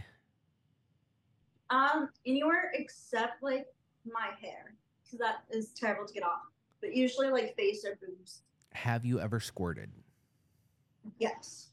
Um, 1.70 2.08
anywhere 2.26 2.72
except 2.74 3.42
like 3.42 3.66
my 4.04 4.30
hair, 4.40 4.74
because 5.04 5.18
that 5.20 5.44
is 5.50 5.68
terrible 5.68 6.06
to 6.06 6.12
get 6.12 6.24
off. 6.24 6.42
But 6.80 6.94
usually 6.94 7.28
like 7.28 7.54
face 7.56 7.84
or 7.84 7.98
boobs. 8.04 8.42
Have 8.72 9.04
you 9.04 9.20
ever 9.20 9.40
squirted? 9.40 9.90
Yes. 11.18 11.68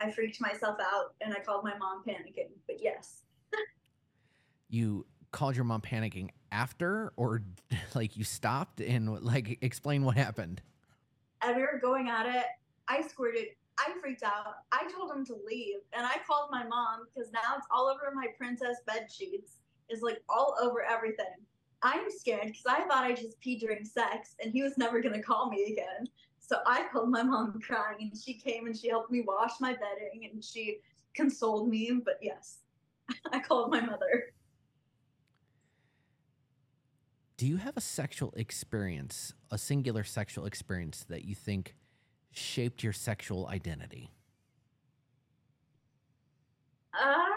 I 0.00 0.10
freaked 0.10 0.40
myself 0.40 0.76
out 0.80 1.14
and 1.20 1.34
I 1.34 1.40
called 1.40 1.64
my 1.64 1.76
mom 1.76 2.02
panicking, 2.06 2.50
but 2.66 2.76
yes. 2.82 3.22
You 4.68 5.06
called 5.32 5.54
your 5.54 5.64
mom 5.64 5.80
panicking 5.80 6.30
after 6.52 7.12
or 7.16 7.42
like 7.94 8.16
you 8.16 8.24
stopped 8.24 8.80
and 8.80 9.22
like 9.22 9.58
explain 9.62 10.04
what 10.04 10.16
happened? 10.16 10.62
And 11.42 11.56
we 11.56 11.62
were 11.62 11.78
going 11.80 12.08
at 12.08 12.26
it. 12.26 12.46
I 12.88 13.02
squirted. 13.02 13.48
I 13.78 13.92
freaked 14.00 14.22
out. 14.22 14.54
I 14.72 14.90
told 14.90 15.10
him 15.10 15.24
to 15.26 15.36
leave 15.46 15.76
and 15.92 16.06
I 16.06 16.16
called 16.26 16.50
my 16.50 16.64
mom 16.64 17.00
because 17.14 17.30
now 17.30 17.56
it's 17.56 17.66
all 17.70 17.88
over 17.88 18.10
my 18.14 18.26
princess 18.38 18.78
bed 18.86 19.08
sheets. 19.10 19.58
Is 19.88 20.02
like 20.02 20.20
all 20.28 20.56
over 20.60 20.82
everything. 20.82 21.26
I'm 21.82 22.10
scared 22.10 22.46
because 22.46 22.64
I 22.66 22.80
thought 22.88 23.04
I 23.04 23.12
just 23.12 23.40
peed 23.40 23.60
during 23.60 23.84
sex 23.84 24.34
and 24.42 24.52
he 24.52 24.62
was 24.62 24.76
never 24.76 25.00
gonna 25.00 25.22
call 25.22 25.48
me 25.48 25.72
again. 25.72 26.08
So 26.40 26.56
I 26.66 26.86
called 26.90 27.10
my 27.10 27.22
mom 27.22 27.60
crying 27.60 28.10
and 28.12 28.20
she 28.20 28.34
came 28.34 28.66
and 28.66 28.76
she 28.76 28.88
helped 28.88 29.12
me 29.12 29.22
wash 29.24 29.52
my 29.60 29.74
bedding 29.74 30.28
and 30.32 30.42
she 30.42 30.78
consoled 31.14 31.68
me. 31.68 32.00
But 32.04 32.18
yes, 32.20 32.58
I 33.32 33.38
called 33.38 33.70
my 33.70 33.80
mother. 33.80 34.32
Do 37.36 37.46
you 37.46 37.58
have 37.58 37.76
a 37.76 37.82
sexual 37.82 38.32
experience, 38.34 39.34
a 39.50 39.58
singular 39.58 40.04
sexual 40.04 40.46
experience 40.46 41.04
that 41.10 41.26
you 41.26 41.34
think 41.34 41.74
shaped 42.32 42.82
your 42.82 42.94
sexual 42.94 43.46
identity? 43.48 44.10
Um, 46.98 47.36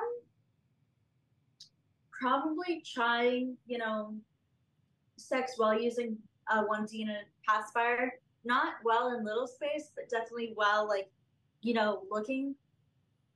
probably 2.12 2.82
trying, 2.86 3.58
you 3.68 3.78
know, 3.78 4.16
sex 5.18 5.56
while 5.58 5.78
using 5.78 6.18
a 6.50 6.64
onesie 6.64 7.02
and 7.02 7.12
a 7.12 7.22
pacifier 7.46 8.14
not 8.46 8.76
well 8.86 9.18
in 9.18 9.26
little 9.26 9.48
space, 9.48 9.92
but 9.96 10.10
definitely 10.10 10.54
well 10.56 10.88
like, 10.88 11.10
you 11.62 11.74
know, 11.74 12.04
looking 12.10 12.56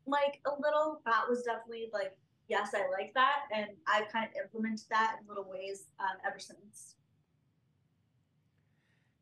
like 0.05 0.39
a 0.45 0.51
little. 0.61 1.01
That 1.05 1.23
was 1.29 1.43
definitely 1.43 1.89
like, 1.91 2.15
yes, 2.47 2.73
I 2.73 2.89
like 2.91 3.13
that, 3.13 3.41
and 3.53 3.67
I've 3.87 4.11
kind 4.11 4.25
of 4.25 4.31
implemented 4.41 4.85
that 4.89 5.17
in 5.21 5.27
little 5.27 5.49
ways 5.49 5.85
um, 5.99 6.17
ever 6.25 6.39
since. 6.39 6.95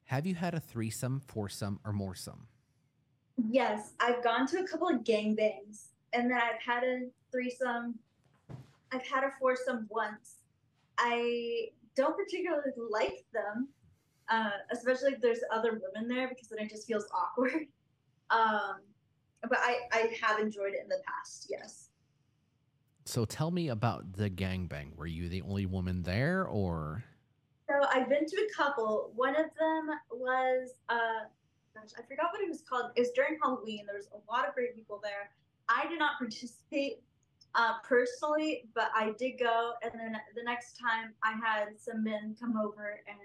Have 0.05 0.25
you 0.25 0.35
had 0.35 0.53
a 0.53 0.59
threesome, 0.59 1.21
foursome, 1.21 1.79
or 1.85 1.93
moresome? 1.93 2.47
Yes, 3.49 3.93
I've 3.99 4.23
gone 4.23 4.45
to 4.47 4.59
a 4.59 4.67
couple 4.67 4.89
of 4.89 5.03
gangbangs, 5.03 5.87
and 6.13 6.29
then 6.29 6.37
I've 6.37 6.61
had 6.65 6.83
a 6.83 7.07
threesome. 7.31 7.97
I've 8.91 9.05
had 9.07 9.23
a 9.23 9.31
foursome 9.39 9.87
once. 9.89 10.35
I 10.97 11.69
don't 11.95 12.15
particularly 12.15 12.71
like 12.89 13.25
them 13.33 13.69
uh, 14.31 14.51
especially 14.71 15.11
if 15.11 15.21
there's 15.21 15.41
other 15.51 15.81
women 15.83 16.07
there 16.07 16.29
because 16.29 16.47
then 16.47 16.59
it 16.59 16.69
just 16.69 16.87
feels 16.87 17.05
awkward. 17.13 17.67
Um, 18.31 18.79
but 19.41 19.57
I, 19.59 19.79
I 19.91 20.15
have 20.21 20.39
enjoyed 20.39 20.71
it 20.73 20.79
in 20.81 20.87
the 20.87 21.01
past, 21.05 21.47
yes. 21.49 21.89
So 23.11 23.25
tell 23.25 23.51
me 23.51 23.67
about 23.67 24.13
the 24.13 24.29
gangbang. 24.29 24.95
Were 24.95 25.05
you 25.05 25.27
the 25.27 25.41
only 25.41 25.65
woman 25.65 26.01
there 26.01 26.45
or? 26.45 27.03
So 27.67 27.75
I've 27.93 28.07
been 28.07 28.25
to 28.25 28.37
a 28.37 28.55
couple. 28.55 29.11
One 29.13 29.35
of 29.35 29.47
them 29.59 29.89
was, 30.09 30.75
uh, 30.87 31.27
gosh, 31.75 31.89
I 31.99 32.03
forgot 32.03 32.27
what 32.31 32.41
it 32.41 32.47
was 32.47 32.61
called. 32.61 32.91
It 32.95 33.01
was 33.01 33.09
during 33.09 33.37
Halloween. 33.43 33.83
There 33.85 33.97
was 33.97 34.07
a 34.13 34.31
lot 34.31 34.47
of 34.47 34.55
great 34.55 34.73
people 34.73 35.01
there. 35.03 35.29
I 35.67 35.89
did 35.89 35.99
not 35.99 36.11
participate 36.19 37.01
uh, 37.53 37.73
personally, 37.83 38.69
but 38.73 38.91
I 38.95 39.11
did 39.19 39.31
go. 39.37 39.73
And 39.83 39.91
then 39.93 40.15
the 40.33 40.43
next 40.43 40.79
time 40.79 41.11
I 41.21 41.33
had 41.33 41.77
some 41.77 42.05
men 42.05 42.37
come 42.39 42.55
over 42.55 43.01
and 43.09 43.19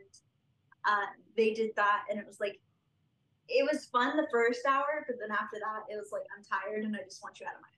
uh, 0.84 1.06
they 1.36 1.54
did 1.54 1.70
that, 1.76 2.02
and 2.10 2.18
it 2.18 2.26
was 2.26 2.40
like 2.40 2.58
it 3.48 3.64
was 3.72 3.86
fun 3.86 4.16
the 4.16 4.26
first 4.32 4.66
hour, 4.66 5.04
but 5.06 5.14
then 5.20 5.30
after 5.30 5.58
that, 5.60 5.86
it 5.88 5.96
was 5.96 6.10
like 6.10 6.24
I'm 6.36 6.42
tired 6.42 6.84
and 6.84 6.96
I 6.96 7.04
just 7.04 7.22
want 7.22 7.38
you 7.38 7.46
out 7.46 7.54
of 7.54 7.62
my. 7.62 7.75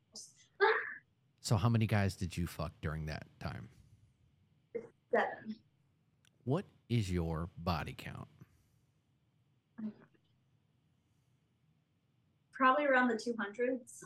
So, 1.48 1.56
how 1.56 1.70
many 1.70 1.86
guys 1.86 2.14
did 2.14 2.36
you 2.36 2.46
fuck 2.46 2.72
during 2.82 3.06
that 3.06 3.26
time? 3.40 3.70
Seven. 5.10 5.56
What 6.44 6.66
is 6.90 7.10
your 7.10 7.48
body 7.56 7.94
count? 7.96 8.28
Probably 12.52 12.84
around 12.84 13.08
the 13.08 13.14
200s. 13.14 14.02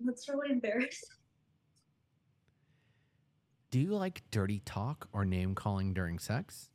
That's 0.00 0.28
really 0.28 0.50
embarrassing. 0.50 1.08
Do 3.70 3.80
you 3.80 3.94
like 3.94 4.20
dirty 4.30 4.60
talk 4.66 5.08
or 5.14 5.24
name 5.24 5.54
calling 5.54 5.94
during 5.94 6.18
sex? 6.18 6.68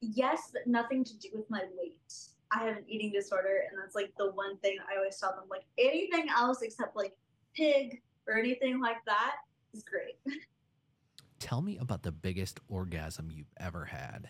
Yes, 0.00 0.50
but 0.52 0.66
nothing 0.66 1.04
to 1.04 1.16
do 1.18 1.28
with 1.32 1.48
my 1.48 1.62
weight. 1.78 2.02
I 2.52 2.64
have 2.64 2.76
an 2.76 2.84
eating 2.86 3.12
disorder, 3.12 3.64
and 3.68 3.78
that's 3.80 3.94
like 3.94 4.12
the 4.18 4.30
one 4.32 4.56
thing 4.58 4.76
I 4.92 4.96
always 4.96 5.16
tell 5.18 5.30
them. 5.30 5.44
Like 5.50 5.64
anything 5.78 6.26
else 6.28 6.62
except 6.62 6.96
like 6.96 7.12
pig 7.54 8.00
or 8.28 8.38
anything 8.38 8.80
like 8.80 9.04
that 9.06 9.36
is 9.74 9.82
great. 9.82 10.18
Tell 11.38 11.60
me 11.60 11.76
about 11.78 12.02
the 12.02 12.12
biggest 12.12 12.60
orgasm 12.68 13.30
you've 13.30 13.52
ever 13.58 13.84
had. 13.84 14.28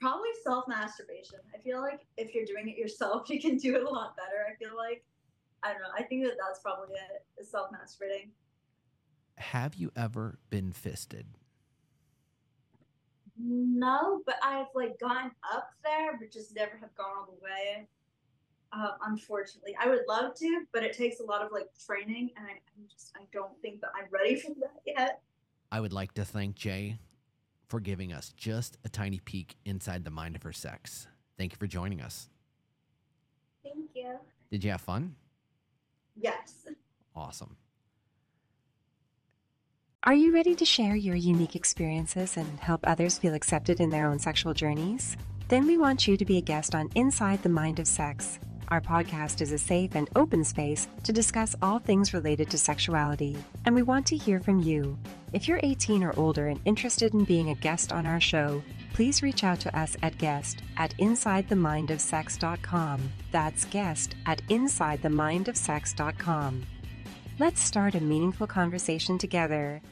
Probably 0.00 0.30
self 0.42 0.66
masturbation. 0.66 1.40
I 1.54 1.58
feel 1.58 1.80
like 1.80 2.06
if 2.16 2.34
you're 2.34 2.46
doing 2.46 2.68
it 2.68 2.76
yourself, 2.76 3.28
you 3.30 3.40
can 3.40 3.56
do 3.56 3.76
it 3.76 3.82
a 3.82 3.88
lot 3.88 4.16
better. 4.16 4.46
I 4.50 4.56
feel 4.56 4.76
like 4.76 5.04
I 5.62 5.72
don't 5.72 5.82
know. 5.82 5.88
I 5.96 6.02
think 6.02 6.24
that 6.24 6.36
that's 6.40 6.60
probably 6.60 6.94
it, 6.94 7.46
self 7.46 7.70
masturbating. 7.70 8.30
Have 9.36 9.74
you 9.74 9.92
ever 9.94 10.38
been 10.50 10.72
fisted? 10.72 11.26
No, 13.40 14.22
but 14.26 14.36
I've 14.42 14.66
like 14.74 14.98
gone 14.98 15.30
up 15.52 15.70
there, 15.84 16.18
but 16.18 16.32
just 16.32 16.54
never 16.54 16.76
have 16.80 16.94
gone 16.96 17.10
all 17.18 17.26
the 17.26 17.44
way. 17.44 17.86
Uh, 18.72 18.92
unfortunately, 19.06 19.74
I 19.80 19.88
would 19.88 20.02
love 20.08 20.34
to, 20.36 20.62
but 20.72 20.82
it 20.82 20.92
takes 20.96 21.20
a 21.20 21.24
lot 21.24 21.42
of 21.42 21.52
like 21.52 21.68
training, 21.86 22.30
and 22.36 22.46
I, 22.46 22.50
I'm 22.50 22.88
just 22.90 23.12
I 23.16 23.24
don't 23.32 23.56
think 23.62 23.80
that 23.80 23.90
I'm 23.96 24.08
ready 24.10 24.36
for 24.36 24.48
that 24.60 24.80
yet. 24.86 25.22
I 25.70 25.80
would 25.80 25.92
like 25.92 26.14
to 26.14 26.24
thank 26.24 26.56
Jae 26.56 26.98
for 27.68 27.80
giving 27.80 28.12
us 28.12 28.32
just 28.36 28.78
a 28.84 28.88
tiny 28.88 29.20
peek 29.20 29.56
inside 29.64 30.04
the 30.04 30.10
mind 30.10 30.34
of 30.34 30.42
her 30.42 30.52
sex. 30.52 31.06
Thank 31.36 31.52
you 31.52 31.58
for 31.58 31.66
joining 31.66 32.00
us. 32.00 32.28
Thank 33.62 33.90
you. 33.94 34.16
Did 34.50 34.64
you 34.64 34.70
have 34.70 34.80
fun? 34.80 35.14
Yes. 36.16 36.66
Awesome. 37.14 37.56
Are 40.08 40.14
you 40.14 40.32
ready 40.32 40.54
to 40.54 40.64
share 40.64 40.96
your 40.96 41.16
unique 41.16 41.54
experiences 41.54 42.38
and 42.38 42.58
help 42.60 42.80
others 42.84 43.18
feel 43.18 43.34
accepted 43.34 43.78
in 43.78 43.90
their 43.90 44.06
own 44.06 44.18
sexual 44.18 44.54
journeys? 44.54 45.18
Then 45.48 45.66
we 45.66 45.76
want 45.76 46.08
you 46.08 46.16
to 46.16 46.24
be 46.24 46.38
a 46.38 46.40
guest 46.40 46.74
on 46.74 46.88
Inside 46.94 47.42
the 47.42 47.50
Mind 47.50 47.78
of 47.78 47.86
Sex. 47.86 48.38
Our 48.68 48.80
podcast 48.80 49.42
is 49.42 49.52
a 49.52 49.58
safe 49.58 49.94
and 49.94 50.08
open 50.16 50.44
space 50.44 50.88
to 51.02 51.12
discuss 51.12 51.54
all 51.60 51.78
things 51.78 52.14
related 52.14 52.48
to 52.48 52.56
sexuality, 52.56 53.36
and 53.66 53.74
we 53.74 53.82
want 53.82 54.06
to 54.06 54.16
hear 54.16 54.40
from 54.40 54.60
you. 54.60 54.96
If 55.34 55.46
you're 55.46 55.60
18 55.62 56.02
or 56.02 56.18
older 56.18 56.46
and 56.46 56.58
interested 56.64 57.12
in 57.12 57.24
being 57.24 57.50
a 57.50 57.54
guest 57.56 57.92
on 57.92 58.06
our 58.06 58.18
show, 58.18 58.62
please 58.94 59.22
reach 59.22 59.44
out 59.44 59.60
to 59.60 59.78
us 59.78 59.94
at 60.02 60.16
guest 60.16 60.62
at 60.78 60.96
insidethemindofsex.com. 60.96 63.12
That's 63.30 63.66
guest 63.66 64.14
at 64.24 64.40
insidethemindofsex.com. 64.48 66.66
Let's 67.38 67.60
start 67.60 67.94
a 67.94 68.00
meaningful 68.00 68.46
conversation 68.46 69.18
together 69.18 69.82